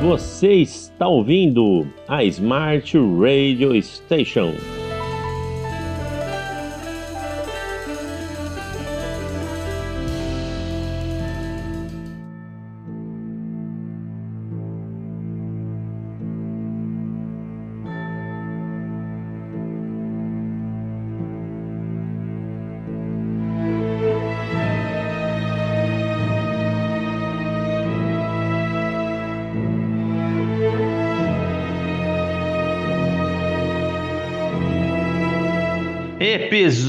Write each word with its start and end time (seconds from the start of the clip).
Você 0.00 0.54
está 0.54 1.06
ouvindo 1.06 1.86
a 2.08 2.24
Smart 2.24 2.96
Radio 2.96 3.74
Station. 3.82 4.54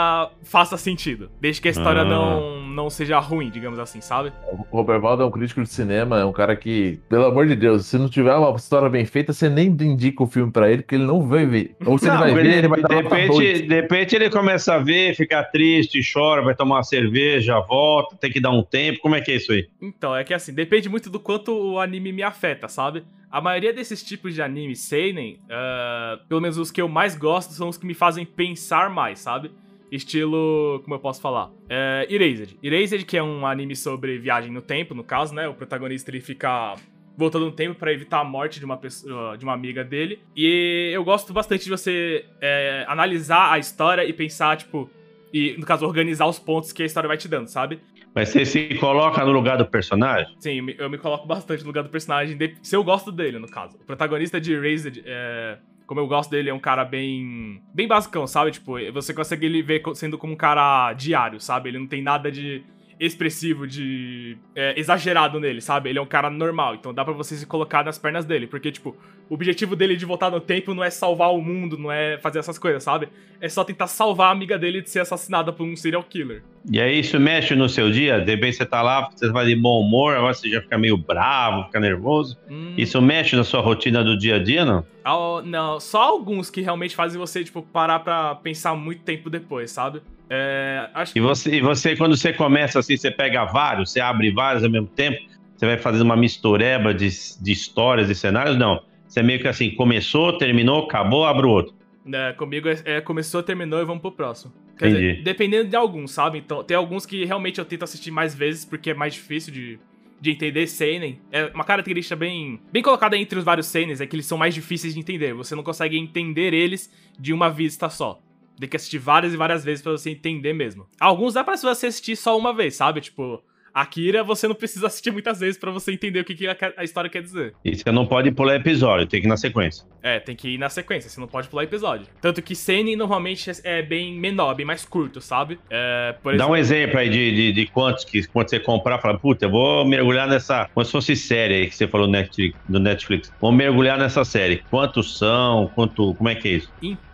faça 0.44 0.76
sentido. 0.76 1.28
Desde 1.40 1.60
que 1.60 1.66
a 1.66 1.70
história 1.72 2.02
ah. 2.02 2.04
não, 2.04 2.59
não 2.80 2.90
seja 2.90 3.18
ruim, 3.18 3.50
digamos 3.50 3.78
assim, 3.78 4.00
sabe? 4.00 4.32
O 4.70 4.76
Roberval 4.76 5.20
é 5.20 5.24
um 5.24 5.30
crítico 5.30 5.62
de 5.62 5.68
cinema, 5.68 6.18
é 6.18 6.24
um 6.24 6.32
cara 6.32 6.56
que, 6.56 6.98
pelo 7.08 7.26
amor 7.26 7.46
de 7.46 7.54
Deus, 7.54 7.86
se 7.86 7.98
não 7.98 8.08
tiver 8.08 8.34
uma 8.34 8.56
história 8.56 8.88
bem 8.88 9.04
feita, 9.04 9.32
você 9.32 9.48
nem 9.48 9.66
indica 9.68 10.22
o 10.22 10.26
filme 10.26 10.50
para 10.50 10.70
ele, 10.70 10.82
porque 10.82 10.94
ele 10.94 11.04
não 11.04 11.20
vai 11.20 11.44
ver. 11.44 11.76
Ou 11.84 11.98
se 11.98 12.06
não, 12.06 12.24
ele 12.26 12.34
vai 12.34 12.42
ver, 12.42 12.58
ele 12.58 12.68
vai 12.68 12.82
de 12.82 12.94
repente, 12.94 13.62
de 13.62 13.74
repente 13.74 14.16
ele 14.16 14.30
começa 14.30 14.74
a 14.74 14.78
ver, 14.78 15.14
fica 15.14 15.42
triste, 15.44 16.00
chora, 16.12 16.42
vai 16.42 16.54
tomar 16.54 16.76
uma 16.76 16.82
cerveja, 16.82 17.60
volta, 17.60 18.16
tem 18.16 18.30
que 18.30 18.40
dar 18.40 18.50
um 18.50 18.62
tempo. 18.62 19.00
Como 19.00 19.14
é 19.14 19.20
que 19.20 19.30
é 19.32 19.36
isso 19.36 19.52
aí? 19.52 19.68
Então, 19.80 20.16
é 20.16 20.24
que 20.24 20.32
assim, 20.32 20.54
depende 20.54 20.88
muito 20.88 21.10
do 21.10 21.20
quanto 21.20 21.52
o 21.52 21.78
anime 21.78 22.12
me 22.12 22.22
afeta, 22.22 22.66
sabe? 22.66 23.04
A 23.30 23.40
maioria 23.40 23.72
desses 23.72 24.02
tipos 24.02 24.34
de 24.34 24.42
anime 24.42 24.74
seinen, 24.74 25.38
uh, 25.44 26.26
pelo 26.26 26.40
menos 26.40 26.58
os 26.58 26.70
que 26.70 26.80
eu 26.82 26.88
mais 26.88 27.16
gosto, 27.16 27.52
são 27.52 27.68
os 27.68 27.78
que 27.78 27.86
me 27.86 27.94
fazem 27.94 28.24
pensar 28.24 28.90
mais, 28.90 29.20
sabe? 29.20 29.52
Estilo, 29.90 30.80
como 30.84 30.94
eu 30.94 31.00
posso 31.00 31.20
falar? 31.20 31.48
Uh, 31.48 32.06
Erased. 32.08 32.56
Erased, 32.62 33.04
que 33.04 33.16
é 33.16 33.22
um 33.22 33.46
anime 33.46 33.74
sobre 33.74 34.18
viagem 34.18 34.52
no 34.52 34.62
tempo, 34.62 34.94
no 34.94 35.02
caso, 35.04 35.34
né? 35.34 35.48
O 35.48 35.54
protagonista 35.54 36.10
ele 36.10 36.20
fica 36.20 36.76
voltando 37.16 37.46
no 37.46 37.52
tempo 37.52 37.78
para 37.78 37.92
evitar 37.92 38.20
a 38.20 38.24
morte 38.24 38.58
de 38.58 38.64
uma 38.64 38.76
pessoa, 38.76 39.36
de 39.36 39.44
uma 39.44 39.52
amiga 39.52 39.84
dele. 39.84 40.20
E 40.34 40.90
eu 40.94 41.04
gosto 41.04 41.32
bastante 41.32 41.64
de 41.64 41.70
você 41.70 42.24
é, 42.40 42.84
analisar 42.88 43.52
a 43.52 43.58
história 43.58 44.04
e 44.04 44.12
pensar, 44.12 44.56
tipo, 44.56 44.88
e 45.32 45.56
no 45.58 45.66
caso 45.66 45.86
organizar 45.86 46.26
os 46.26 46.38
pontos 46.38 46.72
que 46.72 46.82
a 46.82 46.86
história 46.86 47.08
vai 47.08 47.16
te 47.16 47.28
dando, 47.28 47.48
sabe? 47.48 47.80
Mas 48.14 48.30
você 48.30 48.44
se 48.44 48.74
coloca 48.76 49.24
no 49.24 49.30
lugar 49.30 49.56
do 49.56 49.66
personagem? 49.66 50.34
Sim, 50.40 50.74
eu 50.78 50.90
me 50.90 50.98
coloco 50.98 51.26
bastante 51.26 51.60
no 51.60 51.68
lugar 51.68 51.84
do 51.84 51.90
personagem, 51.90 52.36
se 52.62 52.74
eu 52.74 52.82
gosto 52.82 53.12
dele, 53.12 53.38
no 53.38 53.48
caso. 53.48 53.76
O 53.76 53.84
protagonista 53.84 54.40
de 54.40 54.58
Raised, 54.58 55.02
é, 55.06 55.58
como 55.90 55.98
eu 55.98 56.06
gosto 56.06 56.30
dele, 56.30 56.48
é 56.48 56.54
um 56.54 56.60
cara 56.60 56.84
bem. 56.84 57.60
bem 57.74 57.88
basicão, 57.88 58.24
sabe? 58.24 58.52
Tipo, 58.52 58.74
você 58.92 59.12
consegue 59.12 59.44
ele 59.44 59.60
ver 59.60 59.82
sendo 59.96 60.16
como 60.16 60.34
um 60.34 60.36
cara 60.36 60.92
diário, 60.92 61.40
sabe? 61.40 61.68
Ele 61.68 61.80
não 61.80 61.86
tem 61.88 62.00
nada 62.00 62.30
de 62.30 62.62
expressivo, 63.00 63.66
de 63.66 64.36
é, 64.54 64.78
exagerado 64.78 65.40
nele, 65.40 65.62
sabe? 65.62 65.88
Ele 65.88 65.98
é 65.98 66.02
um 66.02 66.06
cara 66.06 66.28
normal, 66.28 66.74
então 66.74 66.92
dá 66.92 67.02
para 67.02 67.14
você 67.14 67.34
se 67.34 67.46
colocar 67.46 67.82
nas 67.82 67.98
pernas 67.98 68.26
dele, 68.26 68.46
porque, 68.46 68.70
tipo, 68.70 68.94
o 69.28 69.34
objetivo 69.34 69.74
dele 69.74 69.96
de 69.96 70.04
voltar 70.04 70.30
no 70.30 70.38
tempo 70.38 70.74
não 70.74 70.84
é 70.84 70.90
salvar 70.90 71.32
o 71.32 71.40
mundo, 71.40 71.78
não 71.78 71.90
é 71.90 72.18
fazer 72.18 72.40
essas 72.40 72.58
coisas, 72.58 72.82
sabe? 72.82 73.08
É 73.40 73.48
só 73.48 73.64
tentar 73.64 73.86
salvar 73.86 74.28
a 74.28 74.32
amiga 74.32 74.58
dele 74.58 74.82
de 74.82 74.90
ser 74.90 75.00
assassinada 75.00 75.50
por 75.50 75.64
um 75.64 75.74
serial 75.74 76.02
killer. 76.02 76.42
E 76.70 76.78
aí 76.78 77.00
isso 77.00 77.18
mexe 77.18 77.54
no 77.54 77.70
seu 77.70 77.90
dia? 77.90 78.20
De 78.20 78.32
repente 78.32 78.56
você 78.56 78.66
tá 78.66 78.82
lá, 78.82 79.08
você 79.08 79.30
vai 79.30 79.46
de 79.46 79.56
bom 79.56 79.80
humor, 79.80 80.14
agora 80.14 80.34
você 80.34 80.50
já 80.50 80.60
fica 80.60 80.76
meio 80.76 80.98
bravo, 80.98 81.64
fica 81.64 81.80
nervoso. 81.80 82.36
Hum. 82.50 82.74
Isso 82.76 83.00
mexe 83.00 83.34
na 83.34 83.44
sua 83.44 83.62
rotina 83.62 84.04
do 84.04 84.18
dia 84.18 84.36
a 84.36 84.38
dia, 84.42 84.64
não? 84.66 84.84
Oh, 85.06 85.40
não, 85.40 85.80
só 85.80 86.02
alguns 86.02 86.50
que 86.50 86.60
realmente 86.60 86.94
fazem 86.94 87.18
você, 87.18 87.42
tipo, 87.42 87.62
parar 87.62 88.00
pra 88.00 88.34
pensar 88.34 88.74
muito 88.74 89.02
tempo 89.02 89.30
depois, 89.30 89.70
sabe? 89.70 90.02
É, 90.32 90.88
acho 90.94 91.18
e, 91.18 91.20
você, 91.20 91.56
e 91.56 91.60
você, 91.60 91.96
quando 91.96 92.16
você 92.16 92.32
começa 92.32 92.78
assim, 92.78 92.96
você 92.96 93.10
pega 93.10 93.44
vários, 93.46 93.90
você 93.90 94.00
abre 94.00 94.30
vários 94.30 94.62
ao 94.62 94.70
mesmo 94.70 94.86
tempo, 94.86 95.18
você 95.56 95.66
vai 95.66 95.76
fazendo 95.76 96.02
uma 96.02 96.16
mistureba 96.16 96.94
de, 96.94 97.08
de 97.40 97.52
histórias 97.52 98.08
e 98.08 98.14
cenários? 98.14 98.56
Não. 98.56 98.80
Você 99.08 99.18
é 99.18 99.22
meio 99.24 99.40
que 99.40 99.48
assim, 99.48 99.74
começou, 99.74 100.38
terminou, 100.38 100.84
acabou, 100.84 101.24
abre 101.24 101.46
o 101.46 101.50
outro. 101.50 101.74
É, 102.12 102.32
comigo 102.32 102.68
é, 102.68 102.80
é, 102.84 103.00
começou, 103.00 103.42
terminou 103.42 103.80
e 103.80 103.84
vamos 103.84 104.00
pro 104.00 104.12
próximo. 104.12 104.54
Quer 104.78 104.90
Entendi. 104.90 105.10
dizer, 105.10 105.22
dependendo 105.24 105.68
de 105.68 105.74
alguns, 105.74 106.12
sabe? 106.12 106.38
Então, 106.38 106.62
tem 106.62 106.76
alguns 106.76 107.04
que 107.04 107.24
realmente 107.24 107.58
eu 107.58 107.64
tento 107.64 107.82
assistir 107.82 108.12
mais 108.12 108.32
vezes 108.32 108.64
porque 108.64 108.90
é 108.90 108.94
mais 108.94 109.14
difícil 109.14 109.52
de, 109.52 109.80
de 110.20 110.30
entender 110.30 110.68
seinen. 110.68 111.20
É 111.32 111.46
uma 111.46 111.64
característica 111.64 112.14
bem, 112.14 112.60
bem 112.72 112.82
colocada 112.82 113.18
entre 113.18 113.36
os 113.36 113.44
vários 113.44 113.66
seinens, 113.66 114.00
é 114.00 114.06
que 114.06 114.14
eles 114.14 114.26
são 114.26 114.38
mais 114.38 114.54
difíceis 114.54 114.94
de 114.94 115.00
entender. 115.00 115.34
Você 115.34 115.56
não 115.56 115.64
consegue 115.64 115.98
entender 115.98 116.54
eles 116.54 116.90
de 117.18 117.32
uma 117.32 117.50
vista 117.50 117.90
só 117.90 118.22
Tem 118.60 118.68
que 118.68 118.76
assistir 118.76 118.98
várias 118.98 119.32
e 119.32 119.36
várias 119.38 119.64
vezes 119.64 119.82
pra 119.82 119.92
você 119.92 120.10
entender 120.10 120.52
mesmo. 120.52 120.86
Alguns 121.00 121.34
dá 121.34 121.42
pra 121.42 121.56
você 121.56 121.86
assistir 121.86 122.14
só 122.14 122.36
uma 122.36 122.52
vez, 122.54 122.76
sabe? 122.76 123.00
Tipo, 123.00 123.42
Akira, 123.72 124.22
você 124.22 124.48
não 124.48 124.54
precisa 124.54 124.86
assistir 124.86 125.10
muitas 125.12 125.40
vezes 125.40 125.58
pra 125.58 125.70
você 125.70 125.92
entender 125.92 126.20
o 126.20 126.24
que, 126.24 126.34
que 126.34 126.46
a, 126.46 126.84
história 126.84 127.08
quer 127.08 127.22
dizer. 127.22 127.54
E 127.64 127.74
você 127.74 127.90
não 127.90 128.04
pode 128.04 128.30
pular 128.32 128.56
episódio, 128.56 129.06
tem 129.06 129.20
que 129.20 129.26
ir 129.26 129.28
na 129.28 129.36
sequência. 129.36 129.86
É, 130.02 130.18
tem 130.18 130.34
que 130.34 130.48
ir 130.48 130.58
na 130.58 130.68
sequência, 130.68 131.08
você 131.08 131.20
não 131.20 131.28
pode 131.28 131.48
pular 131.48 131.64
episódio. 131.64 132.06
Tanto 132.20 132.42
que 132.42 132.54
Seinen 132.54 132.96
normalmente 132.96 133.50
é, 133.50 133.54
é 133.64 133.82
bem 133.82 134.18
menor, 134.18 134.54
bem 134.54 134.66
mais 134.66 134.84
curto, 134.84 135.20
sabe? 135.20 135.58
É, 135.70 136.14
Dá 136.36 136.46
um 136.46 136.56
exemplo 136.56 136.98
aí 136.98 137.08
de, 137.08 137.34
de, 137.34 137.52
de 137.52 137.66
quantos 137.66 138.04
que 138.04 138.26
quando 138.28 138.50
você 138.50 138.58
comprar, 138.58 138.98
fala, 138.98 139.18
puta, 139.18 139.46
eu 139.46 139.50
vou 139.50 139.84
mergulhar 139.86 140.26
nessa. 140.26 140.68
Como 140.74 140.84
se 140.84 140.92
fosse 140.92 141.16
série 141.16 141.54
aí 141.54 141.66
que 141.68 141.76
você 141.76 141.86
falou 141.86 142.08
Netflix, 142.08 142.58
do 142.68 142.80
Netflix. 142.80 143.32
Vou 143.40 143.52
mergulhar 143.52 143.98
nessa 143.98 144.24
série. 144.24 144.62
Quantos 144.70 145.18
são? 145.18 145.70
Quanto. 145.74 146.14
Como 146.14 146.28
é 146.28 146.34
que 146.34 146.48
é 146.48 146.52
isso? 146.52 146.72
Então, 146.82 147.09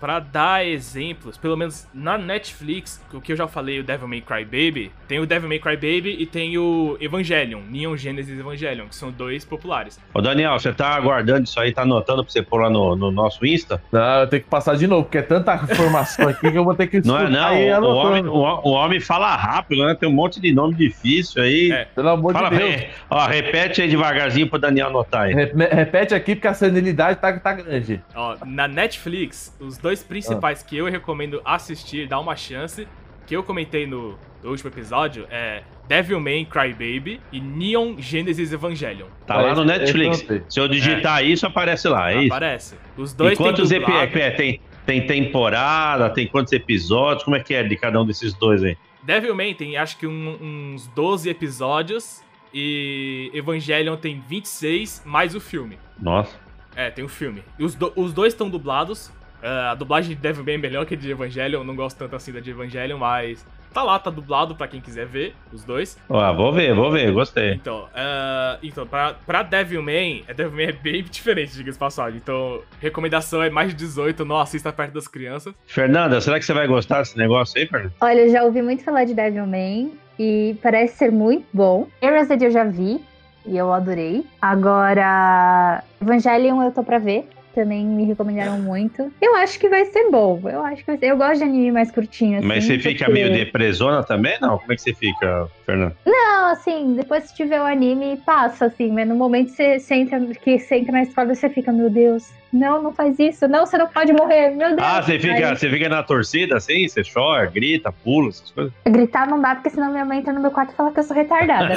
pra 0.00 0.18
dar 0.18 0.66
exemplos, 0.66 1.36
pelo 1.36 1.56
menos 1.56 1.86
na 1.92 2.16
Netflix, 2.16 3.02
o 3.12 3.20
que 3.20 3.32
eu 3.32 3.36
já 3.36 3.46
falei, 3.46 3.80
o 3.80 3.84
Devil 3.84 4.08
May 4.08 4.20
Cry 4.20 4.44
Baby, 4.44 4.90
tem 5.06 5.18
o 5.20 5.26
Devil 5.26 5.48
May 5.48 5.58
Cry 5.58 5.74
Baby 5.76 6.16
e 6.18 6.26
tem 6.26 6.56
o 6.58 6.96
Evangelion, 7.00 7.60
Neon 7.70 7.96
Genesis 7.96 8.38
Evangelion, 8.38 8.86
que 8.88 8.94
são 8.96 9.10
dois 9.10 9.44
populares. 9.44 10.00
Ô 10.14 10.20
Daniel, 10.20 10.58
você 10.58 10.72
tá 10.72 10.88
aguardando 10.94 11.44
isso 11.44 11.58
aí, 11.60 11.72
tá 11.72 11.82
anotando 11.82 12.24
pra 12.24 12.32
você 12.32 12.42
pôr 12.42 12.62
lá 12.62 12.70
no, 12.70 12.96
no 12.96 13.10
nosso 13.10 13.44
Insta? 13.44 13.82
Não, 13.92 14.20
eu 14.20 14.26
tenho 14.26 14.42
que 14.42 14.48
passar 14.48 14.76
de 14.76 14.86
novo, 14.86 15.04
porque 15.04 15.18
é 15.18 15.22
tanta 15.22 15.54
informação 15.56 16.28
aqui 16.28 16.50
que 16.50 16.56
eu 16.58 16.64
vou 16.64 16.74
ter 16.74 16.86
que 16.86 17.00
Não 17.06 17.18
é 17.18 17.28
não, 17.28 17.82
o 17.84 17.94
homem, 17.94 18.26
o, 18.26 18.32
o 18.34 18.70
homem 18.70 19.00
fala 19.00 19.34
rápido, 19.36 19.84
né? 19.84 19.94
Tem 19.94 20.08
um 20.08 20.12
monte 20.12 20.40
de 20.40 20.52
nome 20.52 20.74
difícil 20.74 21.42
aí. 21.42 21.70
É. 21.72 21.84
Pelo 21.94 22.08
amor 22.10 22.32
Fala, 22.32 22.50
de 22.50 22.56
Deus. 22.56 22.74
re- 22.74 22.88
ó, 23.10 23.26
repete 23.26 23.82
aí 23.82 23.88
devagarzinho 23.88 24.48
pro 24.48 24.58
Daniel 24.58 24.88
anotar 24.88 25.22
aí. 25.22 25.34
Re- 25.34 25.52
Repete 25.72 26.14
aqui 26.14 26.34
porque 26.34 26.48
a 26.48 26.54
senilidade 26.54 27.18
tá, 27.20 27.32
tá 27.38 27.52
grande. 27.52 28.02
Ó, 28.14 28.36
na 28.46 28.66
Netflix, 28.68 29.41
os 29.60 29.78
dois 29.78 30.02
principais 30.02 30.62
que 30.62 30.76
eu 30.76 30.86
recomendo 30.86 31.40
assistir, 31.44 32.06
dar 32.08 32.20
uma 32.20 32.36
chance, 32.36 32.86
que 33.26 33.34
eu 33.36 33.42
comentei 33.42 33.86
no, 33.86 34.18
no 34.42 34.50
último 34.50 34.68
episódio, 34.70 35.26
é 35.30 35.62
Devil 35.88 36.20
May 36.20 36.44
Cry 36.44 36.72
Baby 36.72 37.20
e 37.32 37.40
Neon 37.40 37.94
Genesis 37.98 38.52
Evangelion. 38.52 39.06
Tá 39.26 39.36
lá 39.40 39.54
no 39.54 39.64
Netflix. 39.64 40.22
notei. 40.22 40.42
Se 40.48 40.58
eu 40.60 40.66
digitar 40.68 41.24
isso, 41.24 41.46
aparece 41.46 41.88
lá, 41.88 42.12
é 42.12 42.24
isso? 42.24 42.26
Aparece. 42.34 42.74
Os 42.96 43.12
dois 43.12 43.32
E 43.34 43.36
quantos 43.36 43.68
têm 43.68 43.78
EP 43.78 43.84
dublado. 43.86 44.18
é, 44.18 44.30
tem? 44.32 44.60
Tem 44.84 45.06
temporada, 45.06 46.10
tem 46.10 46.26
quantos 46.26 46.52
episódios? 46.52 47.22
Como 47.24 47.36
é 47.36 47.40
que 47.40 47.54
é 47.54 47.62
de 47.62 47.76
cada 47.76 48.00
um 48.00 48.04
desses 48.04 48.34
dois 48.34 48.62
aí? 48.64 48.76
Devil 49.04 49.34
May 49.34 49.54
tem 49.54 49.76
acho 49.76 49.96
que 49.96 50.06
um- 50.06 50.72
uns 50.74 50.88
12 50.88 51.28
episódios 51.30 52.20
e 52.52 53.30
Evangelion 53.32 53.96
tem 53.96 54.20
26 54.28 55.02
mais 55.04 55.34
o 55.36 55.40
filme. 55.40 55.78
Nossa. 56.00 56.36
É, 56.74 56.90
tem 56.90 57.04
o 57.04 57.08
filme. 57.08 57.42
E 57.58 57.64
os, 57.64 57.74
do- 57.74 57.92
os 57.96 58.12
dois 58.12 58.32
estão 58.32 58.48
dublados. 58.50 59.12
É, 59.42 59.48
a 59.70 59.74
dublagem 59.74 60.14
de 60.14 60.22
Devil 60.22 60.44
May 60.44 60.54
é 60.54 60.58
melhor 60.58 60.86
que 60.86 60.94
a 60.94 60.96
de 60.96 61.10
Evangelion. 61.10 61.60
Eu 61.60 61.64
não 61.64 61.74
gosto 61.74 61.98
tanto 61.98 62.14
assim 62.14 62.32
da 62.32 62.40
de 62.40 62.50
Evangelion, 62.50 62.96
mas 62.96 63.44
tá 63.72 63.82
lá, 63.82 63.98
tá 63.98 64.10
dublado 64.10 64.54
pra 64.54 64.68
quem 64.68 64.80
quiser 64.80 65.06
ver 65.06 65.34
os 65.52 65.64
dois. 65.64 65.98
Ó, 66.08 66.32
vou 66.34 66.52
ver, 66.52 66.74
vou 66.74 66.90
ver, 66.90 67.10
gostei. 67.12 67.52
Então, 67.54 67.88
é, 67.94 68.58
então 68.62 68.86
pra, 68.86 69.14
pra 69.26 69.42
Devil 69.42 69.82
May, 69.82 70.24
a 70.28 70.32
Devil 70.32 70.52
May 70.52 70.66
é 70.66 70.72
bem 70.72 71.02
diferente, 71.10 71.54
diga-se 71.54 71.76
de 71.76 71.78
passagem. 71.78 72.20
Então, 72.22 72.60
recomendação 72.80 73.42
é 73.42 73.50
mais 73.50 73.70
de 73.70 73.76
18, 73.76 74.24
não 74.24 74.38
assista 74.38 74.72
perto 74.72 74.94
das 74.94 75.08
crianças. 75.08 75.54
Fernanda, 75.66 76.20
será 76.20 76.38
que 76.38 76.44
você 76.44 76.52
vai 76.52 76.66
gostar 76.66 76.98
desse 77.00 77.16
negócio 77.16 77.58
aí, 77.58 77.66
Fernanda? 77.66 77.92
Olha, 78.00 78.20
eu 78.20 78.30
já 78.30 78.44
ouvi 78.44 78.62
muito 78.62 78.84
falar 78.84 79.04
de 79.04 79.14
Devil 79.14 79.46
May 79.46 79.90
e 80.18 80.56
parece 80.62 80.98
ser 80.98 81.10
muito 81.10 81.46
bom. 81.52 81.88
Erased 82.00 82.42
eu 82.42 82.50
já 82.50 82.64
vi 82.64 83.00
e 83.46 83.56
eu 83.56 83.72
adorei. 83.72 84.24
Agora, 84.40 85.82
Evangelion 86.00 86.62
eu 86.62 86.70
tô 86.70 86.82
pra 86.84 86.98
ver. 86.98 87.28
Também 87.54 87.84
me 87.84 88.04
recomendaram 88.04 88.58
muito. 88.58 89.12
Eu 89.20 89.36
acho 89.36 89.58
que 89.58 89.68
vai 89.68 89.84
ser 89.86 90.10
bom. 90.10 90.40
Eu 90.44 90.64
acho 90.64 90.84
que 90.84 90.96
ser. 90.96 91.06
Eu 91.06 91.16
gosto 91.18 91.38
de 91.38 91.44
anime 91.44 91.70
mais 91.70 91.90
curtinho, 91.90 92.38
assim. 92.38 92.46
Mas 92.46 92.64
você 92.64 92.78
fica 92.78 93.04
porque- 93.04 93.12
meio 93.12 93.32
depresona 93.32 94.02
também? 94.02 94.38
Não? 94.40 94.58
Como 94.58 94.72
é 94.72 94.76
que 94.76 94.82
você 94.82 94.94
fica, 94.94 95.48
Fernanda? 95.66 95.94
Não, 96.06 96.46
assim, 96.50 96.94
depois 96.94 97.30
que 97.30 97.36
tiver 97.36 97.60
o 97.60 97.64
anime, 97.64 98.16
passa, 98.24 98.66
assim. 98.66 98.90
Mas 98.90 99.06
no 99.06 99.14
momento 99.14 99.48
que 99.50 99.56
você, 99.56 99.78
você 99.78 99.94
entra, 99.94 100.20
que 100.20 100.58
você 100.58 100.76
entra 100.76 100.92
na 100.92 101.02
escola, 101.02 101.34
você 101.34 101.50
fica, 101.50 101.70
meu 101.70 101.90
Deus, 101.90 102.30
não, 102.52 102.82
não 102.82 102.92
faz 102.92 103.18
isso. 103.18 103.46
Não, 103.48 103.66
você 103.66 103.76
não 103.76 103.86
pode 103.88 104.12
morrer, 104.14 104.50
meu 104.50 104.68
Deus. 104.70 104.80
Ah, 104.82 105.02
você 105.02 105.18
fica, 105.18 105.34
Aí, 105.48 105.56
você 105.56 105.68
fica 105.68 105.88
na 105.88 106.02
torcida 106.02 106.56
assim? 106.56 106.88
Você 106.88 107.02
chora, 107.02 107.46
grita, 107.46 107.92
pula, 107.92 108.28
essas 108.30 108.50
coisas? 108.50 108.72
gritar 108.86 109.26
não 109.26 109.40
dá, 109.40 109.54
porque 109.54 109.70
senão 109.70 109.90
minha 109.90 110.04
mãe 110.04 110.18
entra 110.20 110.32
no 110.32 110.40
meu 110.40 110.50
quarto 110.50 110.72
e 110.72 110.76
fala 110.76 110.90
que 110.90 111.00
eu 111.00 111.04
sou 111.04 111.14
retardada, 111.16 111.68
né? 111.68 111.76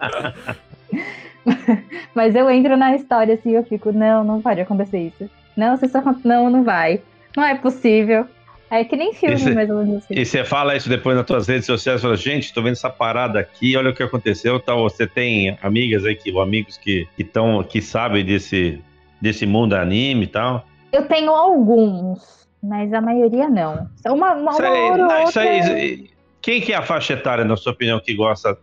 Mas... 0.00 0.58
Mas 2.14 2.34
eu 2.34 2.48
entro 2.50 2.76
na 2.76 2.94
história 2.94 3.34
assim, 3.34 3.52
eu 3.52 3.64
fico, 3.64 3.92
não, 3.92 4.24
não 4.24 4.40
pode 4.42 4.60
acontecer 4.60 4.98
isso. 5.08 5.30
Não, 5.56 5.76
você 5.76 5.88
só 5.88 6.02
não, 6.24 6.50
não 6.50 6.62
vai. 6.64 7.00
Não 7.36 7.44
é 7.44 7.54
possível. 7.56 8.26
É 8.70 8.84
que 8.84 8.96
nem 8.96 9.14
filme, 9.14 9.34
Esse- 9.34 9.54
mais 9.54 9.70
ou 9.70 9.78
menos 9.78 9.96
assim. 10.04 10.14
E 10.14 10.24
você 10.26 10.44
fala 10.44 10.76
isso 10.76 10.88
depois 10.90 11.16
nas 11.16 11.26
suas 11.26 11.48
redes 11.48 11.64
sociais, 11.66 12.02
fala, 12.02 12.16
gente, 12.16 12.52
tô 12.52 12.62
vendo 12.62 12.72
essa 12.72 12.90
parada 12.90 13.38
aqui, 13.40 13.74
olha 13.76 13.90
o 13.90 13.94
que 13.94 14.02
aconteceu, 14.02 14.60
tal. 14.60 14.82
Você 14.82 15.06
tem 15.06 15.56
amigas 15.62 16.04
aí, 16.04 16.14
que, 16.14 16.30
ou 16.30 16.40
amigos 16.42 16.76
que, 16.76 17.08
que, 17.16 17.24
tão, 17.24 17.62
que 17.62 17.80
sabem 17.80 18.24
desse, 18.24 18.78
desse 19.20 19.46
mundo 19.46 19.74
anime 19.74 20.24
e 20.24 20.26
tal? 20.26 20.66
Eu 20.92 21.06
tenho 21.06 21.30
alguns, 21.30 22.46
mas 22.62 22.92
a 22.92 23.00
maioria 23.00 23.48
não. 23.48 23.88
Uma, 24.06 24.34
uma, 24.34 24.52
uma 24.56 24.68
aí, 24.68 24.90
hora 24.90 24.96
não, 24.98 25.24
outra- 25.24 25.42
aí- 25.42 26.10
quem 26.42 26.60
que 26.60 26.72
é 26.72 26.76
a 26.76 26.82
faixa 26.82 27.14
etária, 27.14 27.44
na 27.44 27.56
sua 27.56 27.72
opinião, 27.72 27.98
que 28.00 28.14
gosta 28.14 28.56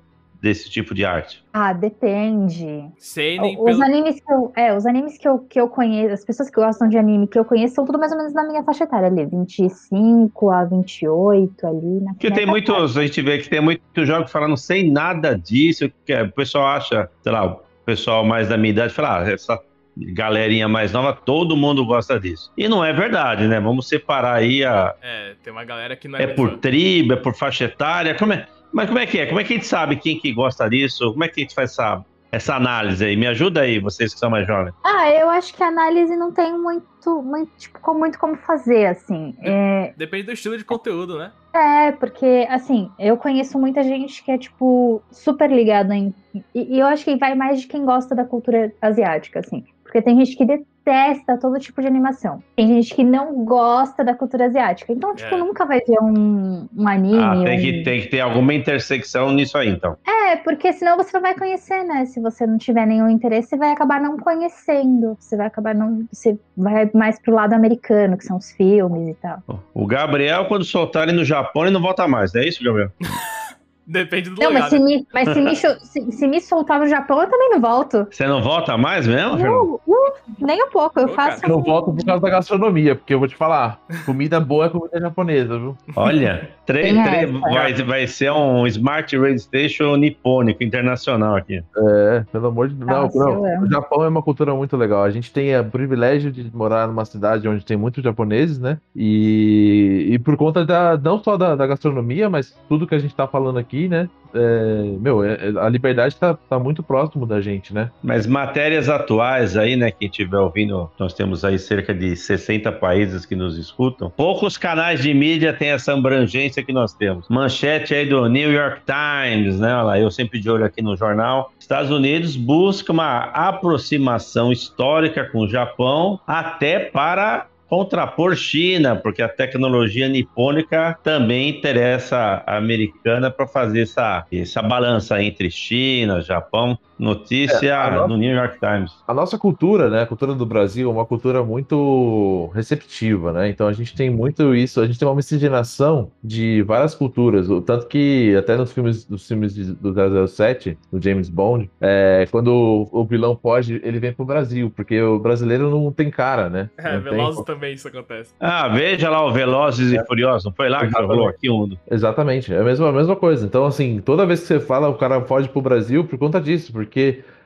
desse 0.45 0.69
tipo 0.69 0.93
de 0.93 1.03
arte? 1.03 1.43
Ah, 1.51 1.73
depende. 1.73 2.87
Seinen, 2.99 3.57
Os 3.57 3.65
pelo... 3.65 3.83
animes 3.83 4.21
que 4.21 4.31
eu, 4.31 4.53
é, 4.55 4.77
os 4.77 4.85
animes 4.85 5.17
que 5.17 5.27
eu, 5.27 5.39
que 5.39 5.59
eu 5.59 5.67
conheço, 5.67 6.13
as 6.13 6.23
pessoas 6.23 6.51
que 6.51 6.55
gostam 6.55 6.87
de 6.87 6.99
anime 6.99 7.25
que 7.25 7.39
eu 7.39 7.43
conheço 7.43 7.73
são 7.73 7.83
tudo 7.83 7.97
mais 7.97 8.11
ou 8.11 8.17
menos 8.19 8.31
na 8.31 8.43
minha 8.43 8.63
faixa 8.63 8.83
etária 8.83 9.07
ali, 9.07 9.25
25 9.25 10.51
a 10.51 10.63
28 10.65 11.65
ali 11.65 11.99
na 12.01 12.11
Porque 12.13 12.29
tem 12.29 12.45
muitos, 12.45 12.95
a 12.95 13.01
gente 13.01 13.23
vê 13.23 13.39
que 13.39 13.49
tem 13.49 13.59
muitos 13.59 14.07
jogos 14.07 14.31
falando 14.31 14.55
sei 14.55 14.91
nada 14.91 15.35
disso, 15.35 15.91
que 16.05 16.13
é, 16.13 16.21
o 16.21 16.31
pessoal 16.31 16.67
acha, 16.67 17.09
sei 17.23 17.31
lá, 17.31 17.45
o 17.47 17.59
pessoal 17.83 18.23
mais 18.23 18.47
da 18.47 18.55
minha 18.55 18.69
idade 18.69 18.93
fala, 18.93 19.23
ah, 19.23 19.31
essa 19.31 19.59
galerinha 19.97 20.67
mais 20.67 20.91
nova, 20.91 21.11
todo 21.13 21.57
mundo 21.57 21.83
gosta 21.85 22.19
disso. 22.19 22.51
E 22.55 22.67
não 22.67 22.85
é 22.85 22.93
verdade, 22.93 23.47
né? 23.47 23.59
Vamos 23.59 23.87
separar 23.87 24.35
aí 24.35 24.63
a, 24.63 24.93
É, 25.01 25.33
tem 25.41 25.51
uma 25.51 25.63
galera 25.63 25.95
que 25.95 26.07
não 26.07 26.19
é, 26.19 26.23
é 26.23 26.27
por 26.27 26.57
tribo, 26.57 27.13
é 27.13 27.15
por 27.15 27.33
faixa 27.33 27.63
etária, 27.63 28.13
como 28.13 28.33
é? 28.33 28.45
Mas 28.75 28.87
como 28.87 28.99
é 28.99 29.05
que 29.05 29.19
é? 29.19 29.25
Como 29.25 29.39
é 29.39 29.43
que 29.43 29.53
a 29.53 29.55
gente 29.55 29.67
sabe 29.67 29.95
quem 29.95 30.19
que 30.19 30.33
gosta 30.33 30.69
disso? 30.69 31.11
Como 31.13 31.23
é 31.23 31.29
que 31.29 31.39
a 31.39 31.43
gente 31.43 31.55
faz 31.55 31.71
essa, 31.71 32.03
essa 32.31 32.55
análise 32.55 33.05
aí? 33.05 33.15
Me 33.15 33.25
ajuda 33.25 33.61
aí, 33.61 33.79
vocês 33.79 34.13
que 34.13 34.19
são 34.19 34.29
mais 34.29 34.45
jovens. 34.45 34.73
Ah, 34.83 35.09
eu 35.09 35.29
acho 35.29 35.53
que 35.53 35.63
a 35.63 35.67
análise 35.67 36.15
não 36.17 36.31
tem 36.31 36.51
muito, 36.57 37.21
muito, 37.23 37.51
tipo, 37.57 37.79
como- 37.79 37.99
muito 37.99 38.19
como 38.19 38.35
fazer, 38.35 38.87
assim. 38.87 39.33
É, 39.41 39.93
Depende 39.95 40.23
do 40.23 40.33
estilo 40.33 40.57
de 40.57 40.65
conteúdo, 40.65 41.17
né? 41.17 41.31
é, 41.53 41.93
porque, 41.93 42.45
assim, 42.49 42.91
eu 42.99 43.15
conheço 43.15 43.57
muita 43.57 43.81
gente 43.81 44.21
que 44.21 44.29
é, 44.29 44.37
tipo, 44.37 45.01
super 45.09 45.49
ligada 45.49 45.95
em. 45.95 46.13
E, 46.53 46.75
e 46.75 46.79
eu 46.81 46.85
acho 46.85 47.05
que 47.05 47.15
vai 47.15 47.33
mais 47.33 47.61
de 47.61 47.67
quem 47.67 47.85
gosta 47.85 48.13
da 48.13 48.25
cultura 48.25 48.73
asiática, 48.81 49.39
assim. 49.39 49.63
Porque 49.85 50.01
tem 50.01 50.17
gente 50.17 50.35
que 50.35 50.43
detesta 50.45 51.37
todo 51.37 51.57
tipo 51.59 51.79
de 51.79 51.87
animação. 51.87 52.43
Tem 52.57 52.67
gente 52.67 52.93
que 52.93 53.03
não 53.03 53.45
gosta 53.45 54.03
da 54.03 54.13
cultura 54.13 54.47
asiática. 54.47 54.91
Então, 54.91 55.15
tipo, 55.15 55.33
É. 55.33 55.37
nunca 55.37 55.63
vai 55.65 55.79
ver 55.79 55.99
um, 56.01 56.67
um 56.75 56.87
anime. 56.87 57.23
Ah, 57.23 57.43
tem 57.45 57.57
um- 57.57 57.61
que, 57.61 57.83
tem 57.83 58.01
que 58.01 58.07
ter 58.07 58.19
alguma 58.19 58.53
intersecção 58.53 59.31
nisso 59.31 59.57
aí, 59.57 59.69
então. 59.69 59.95
É, 60.05 60.35
porque 60.37 60.73
senão 60.73 60.97
você 60.97 61.11
não 61.15 61.21
vai 61.21 61.33
conhecer, 61.35 61.83
né? 61.83 62.05
Se 62.05 62.19
você 62.19 62.45
não 62.47 62.57
tiver 62.57 62.85
nenhum 62.85 63.07
interesse, 63.09 63.49
você 63.49 63.57
vai 63.57 63.71
acabar 63.71 64.01
não 64.01 64.17
conhecendo. 64.17 65.15
Você 65.19 65.37
vai 65.37 65.45
acabar 65.47 65.73
não. 65.73 66.03
Você 66.11 66.37
vai 66.57 66.89
mais 66.93 67.17
pro 67.21 67.33
lado 67.33 67.53
americano, 67.53 68.17
que 68.17 68.25
são 68.25 68.37
os 68.37 68.51
filmes 68.51 69.07
e 69.07 69.13
tal. 69.13 69.41
O 69.73 69.85
Gabriel, 69.85 70.45
quando 70.47 70.65
soltar 70.65 71.03
ele 71.07 71.15
no 71.17 71.23
Japão, 71.23 71.61
ele 71.63 71.71
não 71.71 71.81
volta 71.81 72.07
mais, 72.07 72.33
não 72.33 72.41
é 72.41 72.47
isso, 72.47 72.63
Gabriel? 72.63 72.89
Depende 73.87 74.29
do 74.31 74.41
Não, 74.41 74.47
lugar, 74.47 74.61
mas, 74.61 74.69
se 74.69 74.79
né? 74.79 74.85
me, 74.85 75.07
mas 75.13 75.29
se, 75.29 75.41
me, 75.41 75.55
se, 75.85 76.11
se 76.11 76.27
me 76.27 76.41
soltar 76.41 76.79
no 76.79 76.87
Japão, 76.87 77.21
eu 77.21 77.29
também 77.29 77.49
não 77.51 77.61
volto. 77.61 78.07
Você 78.09 78.25
não 78.27 78.41
volta 78.41 78.77
mais 78.77 79.05
mesmo? 79.07 79.35
Uh, 79.35 79.81
uh, 79.85 80.13
nem 80.39 80.63
um 80.63 80.69
pouco. 80.69 80.99
Eu 80.99 81.07
Pô, 81.09 81.13
faço. 81.13 81.41
cara, 81.41 81.53
Eu 81.53 81.61
volto 81.61 81.93
por 81.93 82.03
causa 82.03 82.21
da 82.21 82.29
gastronomia, 82.29 82.95
porque 82.95 83.13
eu 83.13 83.19
vou 83.19 83.27
te 83.27 83.35
falar, 83.35 83.79
comida 84.05 84.39
boa 84.39 84.65
é 84.65 84.69
comida 84.69 84.99
japonesa, 84.99 85.59
viu? 85.59 85.77
Olha, 85.95 86.49
tre- 86.65 86.93
tre- 86.93 87.25
vai, 87.27 87.73
vai 87.73 88.07
ser 88.07 88.31
um 88.31 88.65
Smart 88.67 89.15
Radio 89.17 89.39
Station 89.39 89.95
nipônico, 89.97 90.63
internacional 90.63 91.35
aqui. 91.35 91.61
É, 91.77 92.23
pelo 92.31 92.47
amor 92.47 92.69
de 92.69 92.75
Deus. 92.75 92.89
Não, 92.89 93.09
não. 93.13 93.63
O 93.63 93.69
Japão 93.69 94.03
é 94.03 94.07
uma 94.07 94.21
cultura 94.23 94.55
muito 94.55 94.75
legal. 94.75 95.03
A 95.03 95.11
gente 95.11 95.31
tem 95.31 95.55
o 95.59 95.63
privilégio 95.65 96.31
de 96.31 96.49
morar 96.55 96.87
numa 96.87 97.05
cidade 97.05 97.47
onde 97.47 97.63
tem 97.63 97.77
muitos 97.77 98.03
japoneses, 98.03 98.57
né? 98.59 98.79
E, 98.95 100.07
e 100.11 100.19
por 100.19 100.35
conta 100.37 100.65
da, 100.65 100.97
não 100.97 101.21
só 101.23 101.37
da, 101.37 101.55
da 101.55 101.67
gastronomia, 101.67 102.29
mas 102.29 102.55
tudo 102.67 102.87
que 102.87 102.95
a 102.95 102.99
gente 102.99 103.13
tá 103.15 103.27
falando 103.27 103.59
aqui, 103.59 103.74
né? 103.87 104.09
É, 104.37 104.83
meu, 104.99 105.23
é- 105.23 105.33
é- 105.35 105.59
a 105.59 105.69
liberdade 105.69 106.13
tá, 106.17 106.33
tá 106.33 106.59
muito 106.59 106.83
próximo 106.83 107.25
da 107.25 107.39
gente, 107.39 107.73
né? 107.73 107.89
Mas 108.03 108.27
matérias 108.27 108.89
atuais 108.89 109.55
aí, 109.55 109.77
né, 109.77 109.91
quem 109.91 110.09
estiver 110.09 110.37
ouvindo, 110.37 110.91
nós 110.99 111.13
temos 111.13 111.45
aí 111.45 111.57
cerca 111.57 111.93
de 111.93 112.17
60 112.17 112.69
países 112.69 113.25
que 113.25 113.33
nos 113.33 113.57
escutam. 113.57 114.09
Poucos 114.09 114.57
canais 114.57 115.01
de 115.01 115.13
mídia 115.13 115.53
têm 115.53 115.69
essa 115.69 115.93
abrangência 115.93 116.61
que 116.61 116.73
nós 116.73 116.93
temos. 116.93 117.29
Manchete 117.29 117.93
aí 117.93 118.05
do 118.05 118.27
New 118.27 118.51
York 118.51 118.81
Times, 118.85 119.57
né, 119.57 119.73
olha 119.73 119.83
lá, 119.83 119.99
eu 119.99 120.11
sempre 120.11 120.37
de 120.37 120.49
olho 120.49 120.65
aqui 120.65 120.81
no 120.81 120.97
jornal. 120.97 121.53
Estados 121.57 121.89
Unidos 121.89 122.35
busca 122.35 122.91
uma 122.91 123.19
aproximação 123.33 124.51
histórica 124.51 125.23
com 125.31 125.39
o 125.45 125.47
Japão 125.47 126.19
até 126.27 126.79
para 126.79 127.47
contrapor 127.67 128.35
China, 128.35 128.95
porque 128.95 129.21
a 129.21 129.29
tecnologia 129.29 130.07
nipônica 130.07 130.97
também 131.03 131.49
interessa 131.49 132.43
a 132.45 132.57
americana 132.57 133.31
para 133.31 133.47
fazer 133.47 133.81
essa, 133.81 134.25
essa 134.31 134.61
balança 134.61 135.21
entre 135.21 135.49
China, 135.49 136.21
Japão. 136.21 136.77
Notícia 136.97 137.67
É, 137.67 138.07
no 138.07 138.17
New 138.17 138.33
York 138.35 138.57
Times. 138.59 138.91
A 139.07 139.13
nossa 139.13 139.37
cultura, 139.37 139.89
né, 139.89 140.01
a 140.03 140.05
cultura 140.05 140.33
do 140.33 140.45
Brasil 140.45 140.89
é 140.89 140.93
uma 140.93 141.05
cultura 141.05 141.43
muito 141.43 142.49
receptiva, 142.53 143.31
né? 143.31 143.49
Então 143.49 143.67
a 143.67 143.73
gente 143.73 143.95
tem 143.95 144.09
muito 144.09 144.53
isso, 144.55 144.79
a 144.81 144.85
gente 144.87 144.97
tem 144.99 145.07
uma 145.07 145.15
miscigenação 145.15 146.11
de 146.23 146.61
várias 146.63 146.95
culturas, 146.95 147.49
o 147.49 147.61
tanto 147.61 147.87
que 147.87 148.35
até 148.37 148.55
nos 148.55 148.71
filmes, 148.71 149.07
nos 149.09 149.27
filmes 149.27 149.53
de, 149.53 149.73
do 149.73 149.93
007, 150.27 150.77
do 150.91 151.01
James 151.01 151.29
Bond, 151.29 151.69
é, 151.81 152.27
quando 152.31 152.47
o, 152.91 153.01
o 153.01 153.05
vilão 153.05 153.37
foge, 153.41 153.79
ele 153.83 153.99
vem 153.99 154.13
pro 154.13 154.25
Brasil, 154.25 154.71
porque 154.75 155.01
o 155.01 155.19
brasileiro 155.19 155.69
não 155.69 155.91
tem 155.91 156.09
cara, 156.09 156.49
né? 156.49 156.69
É, 156.77 156.93
Não 156.95 157.01
tem- 157.03 157.11
Velozes 157.11 157.43
também 157.43 157.73
isso 157.73 157.87
acontece. 157.87 158.33
Ah, 158.39 158.67
veja 158.67 159.09
lá 159.09 159.25
o 159.25 159.31
Velozes 159.31 159.91
e 159.91 160.05
Furiosos. 160.05 160.45
Não 160.45 160.53
foi 160.53 160.69
lá 160.69 160.79
que 160.79 160.85
Exatamente. 160.85 161.09
rolou 161.11 161.27
aqui 161.27 161.49
um. 161.49 161.75
Exatamente, 161.89 162.53
é 162.53 162.59
a 162.59 162.63
mesma, 162.63 162.89
a 162.89 162.91
mesma 162.91 163.15
coisa. 163.15 163.45
Então, 163.45 163.65
assim, 163.65 164.01
toda 164.03 164.25
vez 164.25 164.41
que 164.41 164.47
você 164.47 164.59
fala, 164.59 164.87
o 164.89 164.95
cara 164.95 165.21
foge 165.21 165.49
pro 165.49 165.61
Brasil 165.61 166.03
por 166.05 166.17
conta 166.17 166.39
disso, 166.39 166.71
porque 166.71 166.84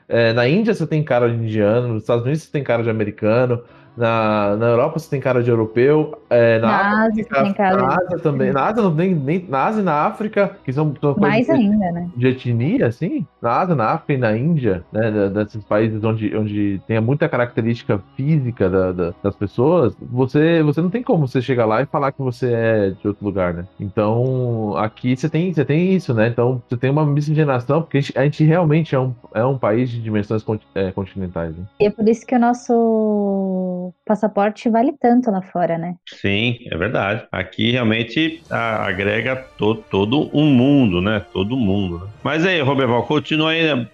é, 0.08 0.32
na 0.32 0.48
Índia 0.48 0.74
você 0.74 0.86
tem 0.86 1.02
cara 1.02 1.28
de 1.28 1.36
indiano, 1.36 1.88
nos 1.88 2.02
Estados 2.02 2.24
Unidos 2.24 2.42
você 2.42 2.50
tem 2.50 2.64
cara 2.64 2.82
de 2.82 2.90
americano, 2.90 3.62
na, 3.96 4.56
na 4.56 4.66
Europa 4.68 4.98
você 4.98 5.10
tem 5.10 5.20
cara 5.20 5.42
de 5.42 5.50
europeu, 5.50 6.18
é, 6.30 6.58
na, 6.58 6.68
Na 6.68 7.06
África 7.06 7.40
Ásia 7.40 7.44
tem 7.44 7.54
cara 7.54 7.76
na 7.76 7.88
de- 7.88 8.04
Ásia 8.04 8.18
também, 8.18 8.52
na 8.52 8.62
Ásia, 8.66 8.82
não 8.82 8.94
tem, 8.96 9.14
nem, 9.14 9.46
na 9.48 9.64
Ásia 9.64 9.80
e 9.80 9.84
na 9.84 9.94
África, 10.06 10.56
que 10.64 10.72
são, 10.72 10.94
são 11.00 11.14
Mais 11.18 11.46
de- 11.46 11.52
ainda, 11.52 11.90
né? 11.92 12.08
de 12.16 12.26
etnia, 12.28 12.86
assim, 12.86 13.26
na 13.40 13.52
Ásia, 13.60 13.74
na 13.74 13.86
África 13.90 14.12
e 14.14 14.16
na 14.18 14.36
Índia, 14.36 14.84
né, 14.92 15.28
desses 15.28 15.64
países 15.64 16.02
onde, 16.04 16.34
onde 16.36 16.80
tem 16.86 17.00
muita 17.00 17.28
característica 17.28 18.00
física 18.16 18.68
da- 18.70 18.92
da- 18.92 19.14
das 19.22 19.34
pessoas, 19.36 19.94
você, 20.00 20.62
você 20.62 20.80
não 20.80 20.90
tem 20.90 21.02
como 21.02 21.26
você 21.26 21.40
chegar 21.42 21.66
lá 21.66 21.82
e 21.82 21.86
falar 21.86 22.12
que 22.12 22.22
você 22.22 22.52
é 22.52 22.90
de 22.90 23.06
outro 23.08 23.24
lugar, 23.24 23.52
né? 23.54 23.64
Então, 23.78 24.74
aqui 24.76 25.16
você 25.16 25.28
tem, 25.28 25.52
você 25.52 25.64
tem 25.64 25.94
isso, 25.94 26.14
né? 26.14 26.28
Então, 26.28 26.62
você 26.68 26.76
tem 26.76 26.90
uma 26.90 27.04
miscigenação, 27.04 27.82
porque 27.82 27.98
a 27.98 28.00
gente, 28.00 28.18
a 28.18 28.24
gente 28.24 28.44
realmente 28.44 28.94
é 28.94 28.98
um, 29.00 29.14
é 29.34 29.44
um 29.44 29.58
país 29.58 29.90
de 29.90 30.00
dimensões 30.00 30.44
é, 30.74 30.90
continentais, 30.92 31.56
né? 31.56 31.64
E 31.80 31.86
é 31.86 31.90
por 31.90 32.08
isso 32.08 32.26
que 32.26 32.34
o 32.34 32.38
nosso 32.38 33.89
passaporte 34.04 34.68
vale 34.68 34.92
tanto 35.00 35.30
lá 35.30 35.42
fora, 35.42 35.76
né? 35.78 35.94
Sim, 36.08 36.58
é 36.70 36.76
verdade. 36.76 37.26
Aqui 37.30 37.70
realmente 37.70 38.42
a- 38.50 38.86
agrega 38.86 39.36
to, 39.56 39.76
todo 39.90 40.30
um 40.32 40.46
mundo, 40.46 41.00
né? 41.00 41.24
Todo 41.32 41.56
mundo. 41.56 42.04
Né? 42.04 42.10
Mas 42.22 42.44
aí, 42.46 42.60
Roberval, 42.60 43.06
continua 43.06 43.50
aí. 43.50 43.62
né? 43.74 43.88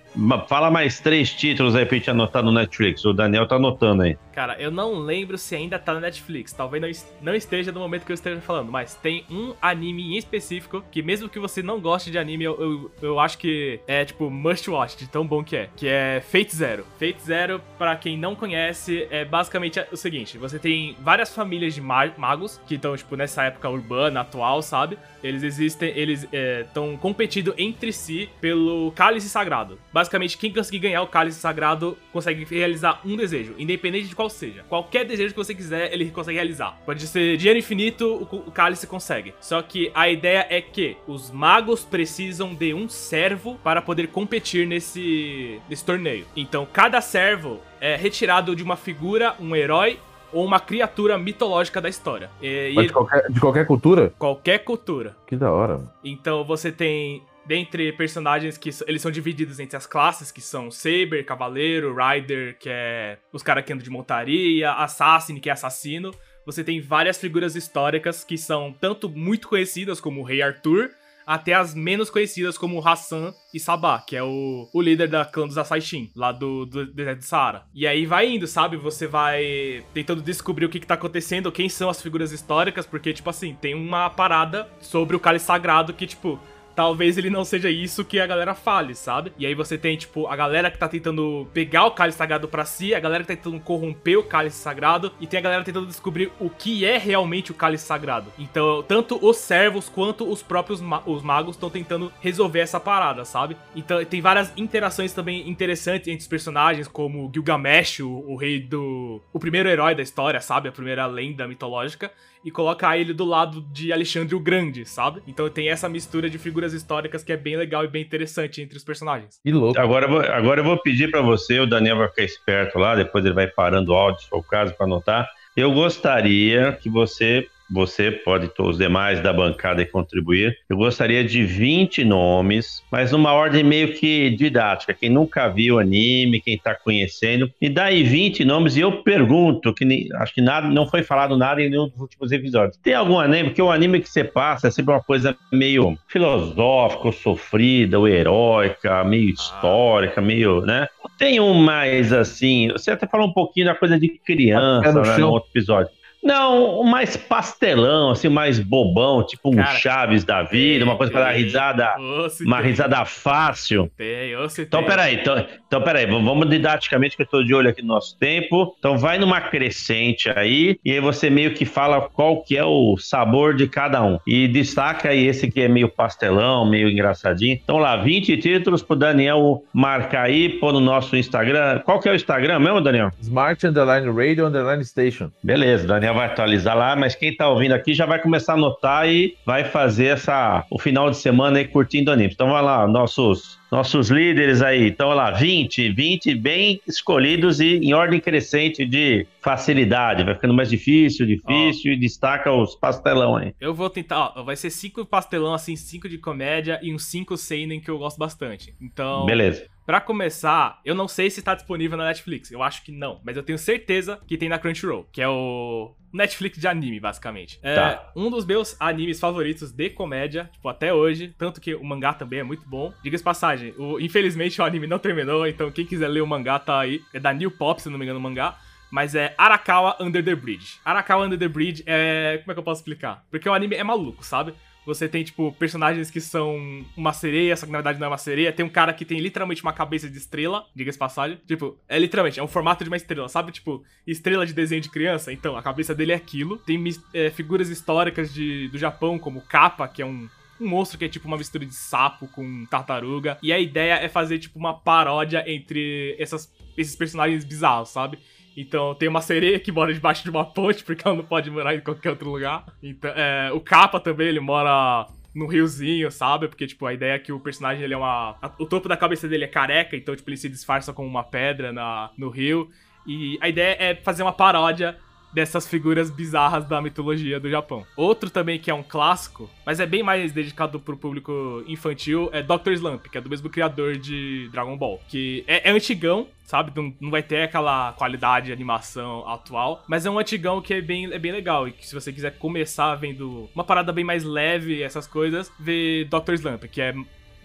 Fala 0.48 0.70
mais 0.70 0.98
três 1.00 1.32
títulos 1.32 1.74
aí 1.74 1.84
pra 1.84 1.96
gente 1.98 2.10
anotar 2.10 2.42
no 2.42 2.50
Netflix. 2.52 3.04
O 3.04 3.12
Daniel 3.12 3.46
tá 3.46 3.56
anotando 3.56 4.02
aí. 4.02 4.16
Cara, 4.32 4.56
eu 4.60 4.70
não 4.70 4.98
lembro 4.98 5.36
se 5.38 5.54
ainda 5.54 5.78
tá 5.78 5.94
na 5.94 6.00
Netflix. 6.00 6.52
Talvez 6.52 6.80
não, 6.80 6.88
es- 6.88 7.14
não 7.22 7.34
esteja 7.34 7.70
no 7.72 7.80
momento 7.80 8.04
que 8.04 8.12
eu 8.12 8.14
esteja 8.14 8.40
falando, 8.40 8.70
mas 8.70 8.94
tem 8.94 9.24
um 9.30 9.54
anime 9.60 10.14
em 10.14 10.16
específico 10.16 10.84
que, 10.90 11.02
mesmo 11.02 11.28
que 11.28 11.38
você 11.38 11.62
não 11.62 11.80
goste 11.80 12.10
de 12.10 12.18
anime, 12.18 12.44
eu, 12.44 12.60
eu, 12.60 12.90
eu 13.02 13.20
acho 13.20 13.38
que 13.38 13.80
é 13.86 14.04
tipo 14.04 14.30
must 14.30 14.68
watch, 14.70 14.96
de 14.96 15.06
tão 15.06 15.26
bom 15.26 15.42
que 15.44 15.56
é. 15.56 15.68
Que 15.76 15.88
é 15.88 16.22
Fate 16.26 16.54
Zero. 16.54 16.84
Fate 16.98 17.22
Zero, 17.22 17.60
pra 17.78 17.94
quem 17.96 18.16
não 18.18 18.34
conhece, 18.34 19.06
é 19.10 19.24
basicamente 19.24 19.80
o 19.92 19.96
seguinte: 19.96 20.38
você 20.38 20.58
tem 20.58 20.96
várias 21.00 21.34
famílias 21.34 21.74
de 21.74 21.80
ma- 21.80 22.10
magos 22.16 22.60
que 22.66 22.74
estão, 22.76 22.96
tipo, 22.96 23.16
nessa 23.16 23.44
época 23.44 23.68
urbana, 23.68 24.20
atual, 24.20 24.62
sabe? 24.62 24.98
Eles 25.26 25.42
existem, 25.42 25.92
eles 25.96 26.26
estão 26.32 26.96
competindo 26.96 27.54
entre 27.58 27.92
si 27.92 28.28
pelo 28.40 28.92
cálice 28.92 29.28
sagrado. 29.28 29.78
Basicamente, 29.92 30.38
quem 30.38 30.52
conseguir 30.52 30.78
ganhar 30.78 31.02
o 31.02 31.06
cálice 31.06 31.38
sagrado 31.38 31.96
consegue 32.12 32.44
realizar 32.44 33.00
um 33.04 33.16
desejo, 33.16 33.54
independente 33.58 34.08
de 34.08 34.14
qual 34.14 34.30
seja. 34.30 34.64
Qualquer 34.68 35.04
desejo 35.04 35.34
que 35.34 35.38
você 35.38 35.54
quiser, 35.54 35.92
ele 35.92 36.10
consegue 36.10 36.36
realizar. 36.36 36.80
Pode 36.84 37.06
ser 37.06 37.36
dinheiro 37.36 37.58
infinito, 37.58 38.28
o 38.30 38.50
cálice 38.50 38.86
consegue. 38.86 39.34
Só 39.40 39.60
que 39.62 39.90
a 39.94 40.08
ideia 40.08 40.46
é 40.48 40.60
que 40.60 40.96
os 41.06 41.30
magos 41.30 41.84
precisam 41.84 42.54
de 42.54 42.72
um 42.72 42.88
servo 42.88 43.58
para 43.62 43.82
poder 43.82 44.08
competir 44.08 44.66
nesse, 44.66 45.60
nesse 45.68 45.84
torneio. 45.84 46.26
Então, 46.36 46.66
cada 46.72 47.00
servo 47.00 47.60
é 47.80 47.96
retirado 47.96 48.54
de 48.54 48.62
uma 48.62 48.76
figura, 48.76 49.34
um 49.40 49.54
herói 49.54 49.98
ou 50.32 50.44
uma 50.44 50.60
criatura 50.60 51.18
mitológica 51.18 51.80
da 51.80 51.88
história. 51.88 52.30
E, 52.42 52.72
Mas 52.74 52.86
de 52.86 52.92
qualquer, 52.92 53.30
de 53.30 53.40
qualquer 53.40 53.66
cultura? 53.66 54.12
qualquer 54.18 54.58
cultura. 54.58 55.16
Que 55.26 55.36
da 55.36 55.50
hora. 55.50 55.74
mano. 55.74 55.92
Então 56.04 56.44
você 56.44 56.70
tem 56.70 57.22
dentre 57.46 57.92
personagens 57.92 58.58
que 58.58 58.70
eles 58.86 59.00
são 59.00 59.10
divididos 59.10 59.60
entre 59.60 59.76
as 59.76 59.86
classes, 59.86 60.32
que 60.32 60.40
são 60.40 60.70
Saber, 60.70 61.24
Cavaleiro, 61.24 61.94
Rider, 61.94 62.56
que 62.58 62.68
é 62.68 63.18
os 63.32 63.42
caras 63.42 63.64
que 63.64 63.72
andam 63.72 63.84
de 63.84 63.90
montaria, 63.90 64.72
Assassin, 64.72 65.38
que 65.38 65.48
é 65.48 65.52
assassino. 65.52 66.12
Você 66.44 66.62
tem 66.62 66.80
várias 66.80 67.18
figuras 67.18 67.56
históricas 67.56 68.24
que 68.24 68.36
são 68.36 68.74
tanto 68.80 69.08
muito 69.08 69.48
conhecidas 69.48 70.00
como 70.00 70.20
o 70.20 70.24
Rei 70.24 70.42
Arthur, 70.42 70.90
até 71.26 71.52
as 71.54 71.74
menos 71.74 72.08
conhecidas 72.08 72.56
como 72.56 72.86
Hassan 72.86 73.34
e 73.52 73.58
Sabah, 73.58 74.00
que 74.06 74.14
é 74.14 74.22
o, 74.22 74.68
o 74.72 74.80
líder 74.80 75.08
da 75.08 75.24
clã 75.24 75.46
dos 75.46 75.58
Asaishin, 75.58 76.12
lá 76.14 76.30
do, 76.30 76.64
do 76.64 76.86
deserto 76.86 77.18
do 77.18 77.24
Saara. 77.24 77.64
E 77.74 77.86
aí 77.86 78.06
vai 78.06 78.30
indo, 78.30 78.46
sabe? 78.46 78.76
Você 78.76 79.08
vai 79.08 79.84
tentando 79.92 80.22
descobrir 80.22 80.66
o 80.66 80.68
que, 80.68 80.78
que 80.78 80.86
tá 80.86 80.94
acontecendo, 80.94 81.50
quem 81.50 81.68
são 81.68 81.90
as 81.90 82.00
figuras 82.00 82.30
históricas, 82.30 82.86
porque, 82.86 83.12
tipo 83.12 83.28
assim, 83.28 83.56
tem 83.60 83.74
uma 83.74 84.08
parada 84.08 84.68
sobre 84.80 85.16
o 85.16 85.20
cálice 85.20 85.46
sagrado 85.46 85.92
que, 85.92 86.06
tipo, 86.06 86.38
talvez 86.76 87.16
ele 87.18 87.30
não 87.30 87.44
seja 87.44 87.70
isso 87.70 88.04
que 88.04 88.20
a 88.20 88.26
galera 88.26 88.54
fale, 88.54 88.94
sabe? 88.94 89.32
E 89.38 89.46
aí 89.46 89.54
você 89.54 89.76
tem, 89.78 89.96
tipo, 89.96 90.26
a 90.26 90.36
galera 90.36 90.70
que 90.70 90.78
tá 90.78 90.86
tentando 90.86 91.48
pegar 91.52 91.86
o 91.86 91.90
cálice 91.92 92.18
sagrado 92.18 92.46
pra 92.46 92.64
si, 92.64 92.94
a 92.94 93.00
galera 93.00 93.24
que 93.24 93.28
tá 93.28 93.36
tentando 93.42 93.58
corromper 93.60 94.18
o 94.18 94.22
cálice 94.22 94.58
sagrado, 94.58 95.10
e 95.18 95.26
tem 95.26 95.38
a 95.38 95.42
galera 95.42 95.64
tentando 95.64 95.86
descobrir 95.86 96.30
o 96.38 96.50
que 96.50 96.84
é 96.84 96.98
realmente 96.98 97.50
o 97.50 97.54
cálice 97.54 97.86
sagrado. 97.86 98.30
Então, 98.38 98.82
tanto 98.86 99.18
os 99.26 99.38
servos 99.38 99.88
quanto 99.88 100.30
os 100.30 100.42
próprios 100.42 100.80
ma- 100.80 101.02
os 101.06 101.22
magos 101.22 101.56
estão 101.56 101.70
tentando 101.70 102.12
resolver 102.20 102.60
essa 102.60 102.78
parada, 102.78 103.24
sabe? 103.24 103.56
Então, 103.74 104.04
tem 104.04 104.20
várias 104.20 104.52
interações 104.56 105.12
também 105.14 105.48
interessantes 105.48 106.08
entre 106.08 106.20
os 106.22 106.28
personagens, 106.28 106.86
como 106.86 107.30
Gilgamesh, 107.32 108.00
o, 108.00 108.10
o 108.10 108.36
rei 108.36 108.60
do. 108.60 109.20
o 109.32 109.38
primeiro 109.38 109.68
herói 109.68 109.94
da 109.94 110.02
história, 110.02 110.40
sabe? 110.40 110.68
A 110.68 110.72
primeira 110.72 111.06
lenda 111.06 111.48
mitológica 111.48 112.12
e 112.44 112.50
colocar 112.50 112.96
ele 112.96 113.12
do 113.12 113.24
lado 113.24 113.60
de 113.72 113.92
Alexandre 113.92 114.34
o 114.34 114.40
Grande, 114.40 114.84
sabe? 114.84 115.20
Então 115.26 115.48
tem 115.48 115.68
essa 115.68 115.88
mistura 115.88 116.30
de 116.30 116.38
figuras 116.38 116.65
históricas 116.72 117.22
que 117.24 117.32
é 117.32 117.36
bem 117.36 117.56
legal 117.56 117.84
e 117.84 117.88
bem 117.88 118.02
interessante 118.02 118.62
entre 118.62 118.76
os 118.76 118.84
personagens. 118.84 119.38
Que 119.42 119.52
louco. 119.52 119.78
Agora, 119.78 120.06
eu 120.06 120.10
vou- 120.10 120.20
agora 120.20 120.60
eu 120.60 120.64
vou 120.64 120.80
pedir 120.80 121.10
para 121.10 121.20
você, 121.22 121.58
o 121.60 121.66
Daniel 121.66 121.96
vai 121.98 122.08
ficar 122.08 122.22
esperto 122.24 122.78
lá, 122.78 122.94
depois 122.94 123.24
ele 123.24 123.34
vai 123.34 123.46
parando 123.46 123.92
o 123.92 123.94
áudio, 123.94 124.22
se 124.22 124.28
for 124.28 124.38
o 124.38 124.42
caso, 124.42 124.74
para 124.74 124.86
anotar. 124.86 125.28
Eu 125.56 125.72
gostaria 125.72 126.72
que 126.72 126.88
você, 126.90 127.46
você 127.70 128.10
pode, 128.10 128.50
os 128.58 128.78
demais 128.78 129.20
da 129.20 129.32
bancada 129.32 129.84
contribuir, 129.86 130.56
eu 130.68 130.76
gostaria 130.76 131.24
de 131.24 131.44
20 131.44 132.04
nomes, 132.04 132.82
mas 132.90 133.12
numa 133.12 133.32
ordem 133.32 133.62
meio 133.64 133.94
que 133.94 134.30
didática. 134.30 134.94
Quem 134.94 135.10
nunca 135.10 135.48
viu 135.48 135.78
anime, 135.78 136.40
quem 136.40 136.54
está 136.54 136.74
conhecendo, 136.74 137.50
me 137.60 137.68
dá 137.68 137.84
aí 137.84 138.02
20 138.02 138.44
nomes 138.44 138.76
e 138.76 138.80
eu 138.80 139.02
pergunto, 139.02 139.72
que 139.74 139.84
nem- 139.84 140.08
acho 140.16 140.34
que 140.34 140.40
nada, 140.40 140.68
não 140.68 140.86
foi 140.86 141.02
falado 141.02 141.36
nada 141.36 141.62
em 141.62 141.68
nenhum 141.70 141.88
dos 141.88 142.00
últimos 142.00 142.32
episódios. 142.32 142.78
Tem 142.82 142.94
algum 142.94 143.18
anime? 143.18 143.50
Porque 143.50 143.62
o 143.62 143.70
anime 143.70 144.00
que 144.00 144.08
você 144.08 144.24
passa 144.24 144.68
é 144.68 144.70
sempre 144.70 144.92
uma 144.94 145.02
coisa 145.02 145.36
meio 145.52 145.96
filosófica, 146.08 147.06
ou 147.06 147.12
sofrida, 147.12 147.98
ou 147.98 148.08
heróica, 148.08 149.02
meio 149.04 149.30
histórica, 149.30 150.20
meio, 150.20 150.60
né? 150.62 150.88
Tem 151.18 151.40
um 151.40 151.54
mais 151.54 152.12
assim, 152.12 152.68
você 152.72 152.90
até 152.90 153.06
falou 153.06 153.28
um 153.28 153.32
pouquinho 153.32 153.66
da 153.66 153.74
coisa 153.74 153.98
de 153.98 154.08
criança 154.08 154.92
no 154.92 155.02
né, 155.02 155.16
no 155.18 155.30
outro 155.30 155.50
episódio. 155.50 155.90
Não, 156.26 156.82
mais 156.82 157.16
pastelão, 157.16 158.10
assim, 158.10 158.28
mais 158.28 158.58
bobão, 158.58 159.24
tipo 159.24 159.48
um 159.50 159.56
Cara, 159.56 159.78
Chaves 159.78 160.24
da 160.24 160.42
vida, 160.42 160.84
uma 160.84 160.96
coisa 160.96 161.12
para 161.12 161.26
dar 161.26 161.30
risada, 161.30 161.94
uma 162.40 162.56
tem, 162.58 162.66
risada 162.66 163.04
fácil. 163.04 163.88
Tem, 163.96 164.34
se 164.48 164.62
Então, 164.62 164.80
tem. 164.80 164.88
peraí, 164.88 165.14
então, 165.14 165.46
então, 165.68 165.82
peraí, 165.82 166.04
vamos 166.04 166.50
didaticamente, 166.50 167.16
que 167.16 167.22
eu 167.22 167.26
tô 167.26 167.44
de 167.44 167.54
olho 167.54 167.70
aqui 167.70 167.80
no 167.80 167.88
nosso 167.88 168.18
tempo. 168.18 168.74
Então, 168.76 168.98
vai 168.98 169.18
numa 169.18 169.40
crescente 169.40 170.28
aí, 170.28 170.80
e 170.84 170.90
aí 170.90 170.98
você 170.98 171.30
meio 171.30 171.54
que 171.54 171.64
fala 171.64 172.00
qual 172.00 172.42
que 172.42 172.56
é 172.56 172.64
o 172.64 172.96
sabor 172.96 173.54
de 173.54 173.68
cada 173.68 174.02
um. 174.02 174.18
E 174.26 174.48
destaca 174.48 175.10
aí 175.10 175.26
esse 175.26 175.48
que 175.48 175.60
é 175.60 175.68
meio 175.68 175.88
pastelão, 175.88 176.68
meio 176.68 176.88
engraçadinho. 176.90 177.56
Então, 177.62 177.78
lá, 177.78 177.96
20 177.96 178.36
títulos 178.38 178.82
pro 178.82 178.96
Daniel 178.96 179.62
marcar 179.72 180.24
aí, 180.24 180.48
pôr 180.48 180.72
no 180.72 180.80
nosso 180.80 181.16
Instagram. 181.16 181.78
Qual 181.84 182.00
que 182.00 182.08
é 182.08 182.12
o 182.12 182.16
Instagram 182.16 182.58
mesmo, 182.58 182.80
Daniel? 182.80 183.12
Smart 183.20 183.64
Underline 183.64 184.10
Radio 184.10 184.46
Underline 184.46 184.84
Station. 184.84 185.30
Beleza, 185.40 185.86
Daniel 185.86 186.15
vai 186.16 186.26
atualizar 186.26 186.76
lá, 186.76 186.96
mas 186.96 187.14
quem 187.14 187.34
tá 187.34 187.48
ouvindo 187.48 187.72
aqui 187.72 187.94
já 187.94 188.06
vai 188.06 188.20
começar 188.20 188.52
a 188.52 188.56
anotar 188.56 189.08
e 189.08 189.36
vai 189.44 189.64
fazer 189.64 190.06
essa, 190.06 190.64
o 190.70 190.78
final 190.78 191.10
de 191.10 191.16
semana 191.16 191.58
aí 191.58 191.68
curtindo 191.68 192.10
anime. 192.10 192.32
Então 192.32 192.50
vai 192.50 192.62
lá, 192.62 192.86
nossos, 192.88 193.58
nossos 193.70 194.10
líderes 194.10 194.62
aí. 194.62 194.88
Então 194.88 195.10
lá, 195.10 195.30
20, 195.30 195.90
20 195.90 196.34
bem 196.34 196.80
escolhidos 196.86 197.60
e 197.60 197.76
em 197.76 197.94
ordem 197.94 198.18
crescente 198.18 198.84
de 198.84 199.26
facilidade. 199.40 200.24
Vai 200.24 200.34
ficando 200.34 200.54
mais 200.54 200.70
difícil, 200.70 201.26
difícil 201.26 201.92
e 201.92 201.96
destaca 201.96 202.50
os 202.50 202.74
pastelão 202.74 203.36
aí. 203.36 203.54
Eu 203.60 203.74
vou 203.74 203.88
tentar, 203.88 204.32
ó, 204.34 204.42
vai 204.42 204.56
ser 204.56 204.70
cinco 204.70 205.04
pastelão, 205.04 205.54
assim, 205.54 205.76
cinco 205.76 206.08
de 206.08 206.18
comédia 206.18 206.80
e 206.82 206.92
uns 206.92 207.04
cinco 207.04 207.36
seinen 207.36 207.80
que 207.80 207.90
eu 207.90 207.98
gosto 207.98 208.18
bastante. 208.18 208.74
Então, 208.80 209.26
Beleza. 209.26 209.75
Pra 209.86 210.00
começar, 210.00 210.80
eu 210.84 210.96
não 210.96 211.06
sei 211.06 211.30
se 211.30 211.40
tá 211.40 211.54
disponível 211.54 211.96
na 211.96 212.06
Netflix. 212.06 212.50
Eu 212.50 212.60
acho 212.62 212.82
que 212.82 212.90
não, 212.90 213.20
mas 213.24 213.36
eu 213.36 213.42
tenho 213.44 213.56
certeza 213.58 214.18
que 214.26 214.36
tem 214.36 214.48
na 214.48 214.58
Crunchyroll, 214.58 215.06
que 215.12 215.22
é 215.22 215.28
o 215.28 215.94
Netflix 216.12 216.58
de 216.58 216.66
anime, 216.66 216.98
basicamente. 216.98 217.60
É 217.62 217.74
Tá. 217.76 218.12
um 218.16 218.28
dos 218.28 218.44
meus 218.44 218.76
animes 218.80 219.20
favoritos 219.20 219.70
de 219.70 219.88
comédia, 219.90 220.50
tipo, 220.52 220.68
até 220.68 220.92
hoje. 220.92 221.32
Tanto 221.38 221.60
que 221.60 221.74
o 221.74 221.84
mangá 221.84 222.12
também 222.12 222.40
é 222.40 222.42
muito 222.42 222.68
bom. 222.68 222.92
Diga-se 223.02 223.22
passagem, 223.22 223.72
o- 223.78 224.00
infelizmente 224.00 224.60
o 224.60 224.64
anime 224.64 224.88
não 224.88 224.98
terminou, 224.98 225.46
então 225.46 225.70
quem 225.70 225.86
quiser 225.86 226.08
ler 226.08 226.20
o 226.20 226.26
mangá 226.26 226.58
tá 226.58 226.80
aí. 226.80 227.00
É 227.14 227.20
da 227.20 227.32
New 227.32 227.50
Pop, 227.52 227.80
se 227.80 227.88
não 227.88 227.96
me 227.98 228.04
engano, 228.04 228.18
o 228.18 228.22
mangá. 228.22 228.58
Mas 228.90 229.14
é 229.14 229.34
Arakawa 229.38 229.96
Under 230.00 230.24
the 230.24 230.34
Bridge. 230.34 230.78
Arakawa 230.84 231.26
Under 231.26 231.38
the 231.38 231.48
Bridge 231.48 231.82
é. 231.86 232.38
Como 232.42 232.52
é 232.52 232.54
que 232.54 232.58
eu 232.60 232.64
posso 232.64 232.80
explicar? 232.80 233.24
Porque 233.30 233.48
o 233.48 233.52
anime 233.54 233.74
é 233.76 233.82
maluco, 233.84 234.24
sabe? 234.24 234.52
Você 234.86 235.08
tem, 235.08 235.24
tipo, 235.24 235.52
personagens 235.58 236.10
que 236.12 236.20
são 236.20 236.56
uma 236.96 237.12
sereia, 237.12 237.56
só 237.56 237.66
que 237.66 237.72
na 237.72 237.78
verdade 237.78 237.98
não 237.98 238.06
é 238.06 238.10
uma 238.10 238.16
sereia. 238.18 238.52
Tem 238.52 238.64
um 238.64 238.70
cara 238.70 238.92
que 238.92 239.04
tem 239.04 239.18
literalmente 239.18 239.60
uma 239.62 239.72
cabeça 239.72 240.08
de 240.08 240.16
estrela, 240.16 240.64
diga-se 240.74 240.96
passagem. 240.96 241.38
Tipo, 241.44 241.76
é 241.88 241.98
literalmente, 241.98 242.38
é 242.38 242.42
um 242.42 242.46
formato 242.48 242.84
de 242.84 242.90
uma 242.90 242.96
estrela, 242.96 243.28
sabe? 243.28 243.50
Tipo, 243.50 243.82
estrela 244.06 244.46
de 244.46 244.52
desenho 244.52 244.80
de 244.80 244.88
criança. 244.88 245.32
Então, 245.32 245.56
a 245.56 245.62
cabeça 245.62 245.92
dele 245.92 246.12
é 246.12 246.14
aquilo. 246.14 246.56
Tem 246.58 246.82
é, 247.12 247.30
figuras 247.30 247.68
históricas 247.68 248.32
de, 248.32 248.68
do 248.68 248.78
Japão, 248.78 249.18
como 249.18 249.40
Kappa, 249.40 249.88
que 249.88 250.00
é 250.00 250.06
um, 250.06 250.28
um 250.60 250.68
monstro 250.68 250.96
que 250.96 251.04
é 251.04 251.08
tipo 251.08 251.26
uma 251.26 251.36
mistura 251.36 251.66
de 251.66 251.74
sapo 251.74 252.28
com 252.28 252.64
tartaruga. 252.66 253.38
E 253.42 253.52
a 253.52 253.58
ideia 253.58 253.94
é 253.94 254.08
fazer, 254.08 254.38
tipo, 254.38 254.56
uma 254.56 254.72
paródia 254.72 255.42
entre 255.50 256.14
essas, 256.16 256.52
esses 256.76 256.94
personagens 256.94 257.44
bizarros, 257.44 257.88
sabe? 257.88 258.18
Então 258.56 258.94
tem 258.94 259.08
uma 259.08 259.20
sereia 259.20 259.60
que 259.60 259.70
mora 259.70 259.92
debaixo 259.92 260.24
de 260.24 260.30
uma 260.30 260.44
ponte, 260.44 260.82
porque 260.82 261.06
ela 261.06 261.16
não 261.16 261.24
pode 261.24 261.50
morar 261.50 261.74
em 261.74 261.80
qualquer 261.80 262.10
outro 262.10 262.30
lugar. 262.30 262.64
Então, 262.82 263.10
é, 263.14 263.50
o 263.52 263.60
Kappa 263.60 264.00
também, 264.00 264.28
ele 264.28 264.40
mora 264.40 265.06
no 265.34 265.46
riozinho, 265.46 266.10
sabe? 266.10 266.48
Porque, 266.48 266.66
tipo, 266.66 266.86
a 266.86 266.94
ideia 266.94 267.12
é 267.12 267.18
que 267.18 267.30
o 267.30 267.38
personagem, 267.38 267.84
ele 267.84 267.92
é 267.92 267.96
uma... 267.96 268.36
o 268.58 268.64
topo 268.64 268.88
da 268.88 268.96
cabeça 268.96 269.28
dele 269.28 269.44
é 269.44 269.48
careca, 269.48 269.94
então, 269.94 270.16
tipo, 270.16 270.30
ele 270.30 270.38
se 270.38 270.48
disfarça 270.48 270.94
como 270.94 271.06
uma 271.06 271.22
pedra 271.22 271.70
na, 271.72 272.10
no 272.16 272.30
rio. 272.30 272.70
E 273.06 273.38
a 273.42 273.48
ideia 273.48 273.76
é 273.78 273.94
fazer 273.94 274.22
uma 274.22 274.32
paródia 274.32 274.96
dessas 275.36 275.68
figuras 275.68 276.08
bizarras 276.10 276.64
da 276.64 276.80
mitologia 276.80 277.38
do 277.38 277.50
Japão. 277.50 277.86
Outro 277.94 278.30
também 278.30 278.58
que 278.58 278.70
é 278.70 278.74
um 278.74 278.82
clássico, 278.82 279.50
mas 279.66 279.78
é 279.78 279.84
bem 279.84 280.02
mais 280.02 280.32
dedicado 280.32 280.80
pro 280.80 280.96
público 280.96 281.62
infantil, 281.68 282.30
é 282.32 282.42
Dr. 282.42 282.70
Slump, 282.72 283.04
que 283.10 283.18
é 283.18 283.20
do 283.20 283.28
mesmo 283.28 283.50
criador 283.50 283.98
de 283.98 284.48
Dragon 284.50 284.74
Ball. 284.78 284.98
Que 285.06 285.44
é, 285.46 285.68
é 285.68 285.72
antigão, 285.72 286.26
sabe? 286.42 286.72
Não, 286.74 286.94
não 286.98 287.10
vai 287.10 287.22
ter 287.22 287.42
aquela 287.42 287.92
qualidade 287.92 288.46
de 288.46 288.52
animação 288.54 289.28
atual, 289.28 289.84
mas 289.86 290.06
é 290.06 290.10
um 290.10 290.18
antigão 290.18 290.62
que 290.62 290.72
é 290.72 290.80
bem, 290.80 291.12
é 291.12 291.18
bem 291.18 291.32
legal. 291.32 291.68
E 291.68 291.72
que 291.72 291.86
se 291.86 291.94
você 291.94 292.10
quiser 292.10 292.38
começar 292.38 292.94
vendo 292.94 293.50
uma 293.54 293.62
parada 293.62 293.92
bem 293.92 294.04
mais 294.04 294.24
leve, 294.24 294.82
essas 294.82 295.06
coisas, 295.06 295.52
vê 295.60 296.08
Dr. 296.08 296.32
Slump, 296.32 296.64
que 296.64 296.80
é 296.80 296.94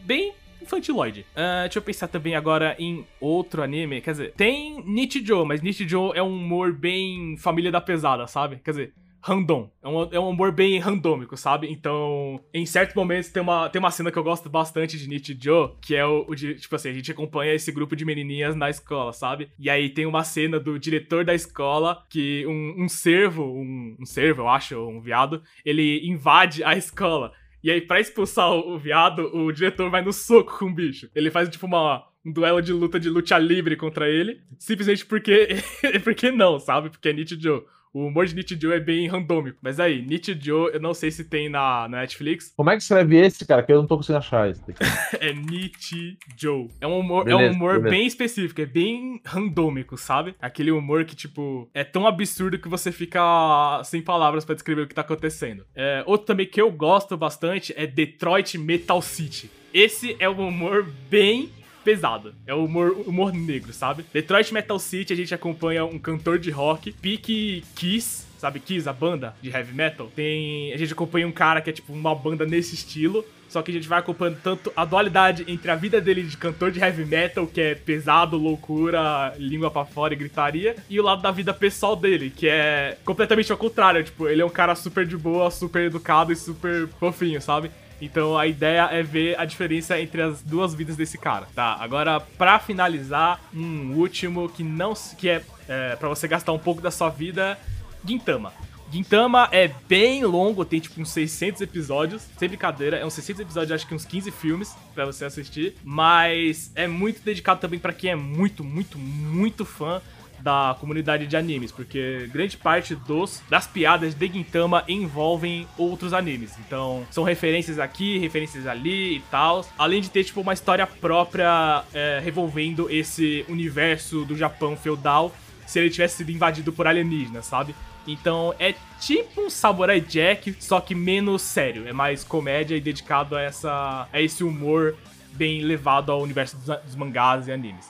bem 0.05 0.33
infantiloide. 0.71 1.25
Ah, 1.35 1.63
deixa 1.63 1.79
eu 1.79 1.83
pensar 1.83 2.07
também 2.07 2.35
agora 2.35 2.75
em 2.79 3.05
outro 3.19 3.61
anime. 3.61 4.01
Quer 4.01 4.11
dizer, 4.11 4.33
tem 4.33 4.81
Nichijou, 4.85 5.45
mas 5.45 5.61
Nichijou 5.61 6.13
é 6.15 6.23
um 6.23 6.33
humor 6.33 6.73
bem 6.73 7.35
família 7.37 7.71
da 7.71 7.81
pesada, 7.81 8.25
sabe? 8.27 8.61
Quer 8.63 8.71
dizer, 8.71 8.93
random. 9.21 9.69
É 9.83 9.87
um, 9.87 10.03
é 10.13 10.19
um 10.19 10.29
humor 10.29 10.51
bem 10.51 10.79
randômico, 10.79 11.37
sabe? 11.37 11.71
Então, 11.71 12.39
em 12.53 12.65
certos 12.65 12.95
momentos 12.95 13.29
tem 13.29 13.41
uma, 13.41 13.69
tem 13.69 13.79
uma 13.79 13.91
cena 13.91 14.11
que 14.11 14.17
eu 14.17 14.23
gosto 14.23 14.49
bastante 14.49 14.97
de 14.97 15.07
Nichijou, 15.07 15.77
que 15.81 15.95
é 15.95 16.05
o, 16.05 16.25
o 16.27 16.35
de, 16.35 16.55
tipo 16.55 16.75
assim, 16.75 16.89
a 16.89 16.93
gente 16.93 17.11
acompanha 17.11 17.53
esse 17.53 17.71
grupo 17.71 17.95
de 17.95 18.03
menininhas 18.03 18.55
na 18.55 18.69
escola, 18.69 19.13
sabe? 19.13 19.49
E 19.59 19.69
aí 19.69 19.89
tem 19.89 20.05
uma 20.05 20.23
cena 20.23 20.59
do 20.59 20.79
diretor 20.79 21.23
da 21.23 21.33
escola 21.33 22.03
que 22.09 22.45
um, 22.47 22.83
um 22.83 22.89
cervo, 22.89 23.43
um, 23.43 23.95
um 23.99 24.05
cervo, 24.05 24.41
eu 24.41 24.49
acho, 24.49 24.77
um 24.77 25.01
viado, 25.01 25.43
ele 25.63 26.01
invade 26.07 26.63
a 26.63 26.75
escola. 26.75 27.31
E 27.63 27.69
aí, 27.69 27.81
pra 27.81 27.99
expulsar 27.99 28.51
o, 28.51 28.73
o 28.73 28.79
viado, 28.79 29.35
o 29.35 29.51
diretor 29.51 29.89
vai 29.89 30.01
no 30.01 30.11
soco 30.11 30.57
com 30.57 30.65
o 30.65 30.73
bicho. 30.73 31.09
Ele 31.13 31.29
faz, 31.29 31.49
tipo, 31.49 31.65
uma, 31.65 32.07
um 32.25 32.31
duelo 32.31 32.61
de 32.61 32.73
luta 32.73 32.99
de 32.99 33.09
luta 33.09 33.37
livre 33.37 33.75
contra 33.75 34.09
ele, 34.09 34.41
simplesmente 34.57 35.05
porque. 35.05 35.49
porque 36.03 36.31
não, 36.31 36.59
sabe? 36.59 36.89
Porque 36.89 37.09
é 37.09 37.13
Nichijou. 37.13 37.65
O 37.93 38.05
humor 38.05 38.25
de 38.25 38.33
Nichijou 38.35 38.71
é 38.71 38.79
bem 38.79 39.07
randômico. 39.07 39.57
Mas 39.61 39.79
aí, 39.79 40.01
Nichijou, 40.01 40.69
eu 40.69 40.79
não 40.79 40.93
sei 40.93 41.11
se 41.11 41.25
tem 41.25 41.49
na, 41.49 41.87
na 41.89 41.99
Netflix. 41.99 42.53
Como 42.55 42.69
é 42.69 42.77
que 42.77 42.81
escreve 42.83 43.17
esse, 43.17 43.45
cara? 43.45 43.63
Que 43.63 43.73
eu 43.73 43.77
não 43.81 43.87
tô 43.87 43.97
conseguindo 43.97 44.19
achar 44.19 44.49
esse. 44.49 44.61
daqui. 44.65 44.79
É 45.19 45.33
Nichijou. 45.33 46.69
É 46.79 46.87
um 46.87 46.99
humor, 46.99 47.27
é 47.27 47.35
um 47.35 47.39
Beleza, 47.39 47.55
humor 47.55 47.73
beleza. 47.75 47.89
bem 47.89 48.07
específico, 48.07 48.61
é 48.61 48.65
bem 48.65 49.19
randômico, 49.25 49.97
sabe? 49.97 50.35
Aquele 50.41 50.71
humor 50.71 51.05
que, 51.05 51.15
tipo, 51.15 51.69
é 51.73 51.83
tão 51.83 52.07
absurdo 52.07 52.57
que 52.57 52.67
você 52.69 52.91
fica 52.91 53.81
sem 53.83 54.01
palavras 54.01 54.45
pra 54.45 54.55
descrever 54.55 54.83
o 54.83 54.87
que 54.87 54.95
tá 54.95 55.01
acontecendo. 55.01 55.65
É, 55.75 56.03
outro 56.05 56.27
também 56.27 56.45
que 56.47 56.61
eu 56.61 56.71
gosto 56.71 57.15
bastante 57.17 57.73
é 57.75 57.85
Detroit 57.85 58.57
Metal 58.57 59.01
City. 59.01 59.51
Esse 59.73 60.15
é 60.19 60.29
um 60.29 60.47
humor 60.47 60.85
bem 61.09 61.49
pesado. 61.83 62.33
É 62.45 62.53
o 62.53 62.65
humor, 62.65 62.91
humor 63.05 63.33
negro, 63.33 63.73
sabe? 63.73 64.05
Detroit 64.13 64.53
Metal 64.53 64.79
City, 64.79 65.13
a 65.13 65.15
gente 65.15 65.33
acompanha 65.33 65.85
um 65.85 65.99
cantor 65.99 66.39
de 66.39 66.49
rock, 66.49 66.91
Pique 66.93 67.63
Kiss, 67.75 68.25
sabe 68.37 68.59
Kiss, 68.59 68.89
a 68.89 68.93
banda 68.93 69.35
de 69.41 69.49
heavy 69.49 69.73
metal? 69.73 70.11
Tem, 70.15 70.73
a 70.73 70.77
gente 70.77 70.93
acompanha 70.93 71.27
um 71.27 71.31
cara 71.31 71.61
que 71.61 71.69
é 71.69 71.73
tipo 71.73 71.93
uma 71.93 72.15
banda 72.15 72.45
nesse 72.45 72.73
estilo, 72.73 73.23
só 73.47 73.61
que 73.61 73.69
a 73.69 73.73
gente 73.73 73.87
vai 73.87 73.99
acompanhando 73.99 74.39
tanto 74.41 74.71
a 74.75 74.85
dualidade 74.85 75.43
entre 75.45 75.69
a 75.69 75.75
vida 75.75 75.99
dele 75.99 76.23
de 76.23 76.37
cantor 76.37 76.71
de 76.71 76.79
heavy 76.79 77.05
metal, 77.05 77.45
que 77.45 77.59
é 77.59 77.75
pesado, 77.75 78.37
loucura, 78.37 79.35
língua 79.37 79.69
pra 79.69 79.83
fora 79.83 80.13
e 80.13 80.17
gritaria, 80.17 80.77
e 80.89 80.99
o 80.99 81.03
lado 81.03 81.21
da 81.21 81.31
vida 81.31 81.53
pessoal 81.53 81.95
dele, 81.95 82.31
que 82.35 82.47
é 82.47 82.97
completamente 83.03 83.51
ao 83.51 83.57
contrário, 83.57 84.03
tipo, 84.03 84.27
ele 84.27 84.41
é 84.41 84.45
um 84.45 84.49
cara 84.49 84.73
super 84.73 85.05
de 85.05 85.17
boa, 85.17 85.51
super 85.51 85.83
educado 85.83 86.31
e 86.31 86.35
super 86.35 86.87
fofinho, 86.99 87.41
sabe? 87.41 87.69
Então 88.01 88.35
a 88.37 88.47
ideia 88.47 88.89
é 88.91 89.03
ver 89.03 89.39
a 89.39 89.45
diferença 89.45 89.99
entre 90.01 90.21
as 90.21 90.41
duas 90.41 90.73
vidas 90.73 90.97
desse 90.97 91.17
cara. 91.17 91.47
Tá, 91.53 91.77
agora 91.79 92.19
pra 92.19 92.57
finalizar, 92.59 93.39
um 93.53 93.93
último 93.93 94.49
que 94.49 94.63
não 94.63 94.93
que 95.17 95.29
é, 95.29 95.43
é 95.69 95.95
para 95.95 96.09
você 96.09 96.27
gastar 96.27 96.51
um 96.51 96.59
pouco 96.59 96.81
da 96.81 96.89
sua 96.89 97.09
vida, 97.09 97.57
Gintama. 98.03 98.51
Gintama 98.91 99.47
é 99.53 99.69
bem 99.87 100.25
longo, 100.25 100.65
tem 100.65 100.81
tipo 100.81 100.99
uns 100.99 101.11
600 101.11 101.61
episódios, 101.61 102.23
sem 102.37 102.49
brincadeira, 102.49 102.97
é 102.97 103.05
uns 103.05 103.13
600 103.13 103.39
episódios, 103.39 103.71
acho 103.71 103.87
que 103.87 103.95
uns 103.95 104.03
15 104.03 104.31
filmes 104.31 104.75
pra 104.93 105.05
você 105.05 105.23
assistir, 105.23 105.75
mas 105.81 106.71
é 106.75 106.87
muito 106.87 107.21
dedicado 107.21 107.61
também 107.61 107.79
pra 107.79 107.93
quem 107.93 108.11
é 108.11 108.15
muito, 108.15 108.65
muito, 108.65 108.97
muito 108.97 109.63
fã 109.63 110.01
da 110.41 110.75
comunidade 110.79 111.27
de 111.27 111.37
animes, 111.37 111.71
porque 111.71 112.29
grande 112.31 112.57
parte 112.57 112.95
dos 112.95 113.41
das 113.49 113.67
piadas 113.67 114.13
de 114.13 114.27
Gintama 114.27 114.83
envolvem 114.87 115.67
outros 115.77 116.13
animes. 116.13 116.57
Então, 116.65 117.05
são 117.11 117.23
referências 117.23 117.79
aqui, 117.79 118.17
referências 118.17 118.67
ali 118.67 119.17
e 119.17 119.19
tal. 119.31 119.65
Além 119.77 120.01
de 120.01 120.09
ter, 120.09 120.23
tipo, 120.23 120.41
uma 120.41 120.53
história 120.53 120.85
própria 120.85 121.83
é, 121.93 122.19
revolvendo 122.23 122.89
esse 122.89 123.45
universo 123.47 124.25
do 124.25 124.35
Japão 124.35 124.75
feudal 124.75 125.33
se 125.65 125.79
ele 125.79 125.89
tivesse 125.89 126.17
sido 126.17 126.31
invadido 126.31 126.73
por 126.73 126.85
alienígenas, 126.85 127.45
sabe? 127.45 127.73
Então 128.05 128.53
é 128.59 128.73
tipo 128.99 129.41
um 129.41 129.49
Samurai 129.49 130.01
Jack, 130.01 130.55
só 130.59 130.81
que 130.81 130.93
menos 130.93 131.41
sério. 131.41 131.87
É 131.87 131.93
mais 131.93 132.25
comédia 132.25 132.75
e 132.75 132.81
dedicado 132.81 133.37
a, 133.37 133.41
essa, 133.41 134.07
a 134.11 134.21
esse 134.21 134.43
humor 134.43 134.97
bem 135.33 135.61
levado 135.61 136.11
ao 136.11 136.21
universo 136.21 136.57
dos, 136.57 136.75
dos 136.83 136.95
mangás 136.95 137.47
e 137.47 137.53
animes. 137.53 137.89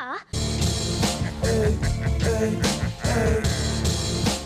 あ 0.00 0.37
hey, 2.38 2.54
hey. 3.02 3.67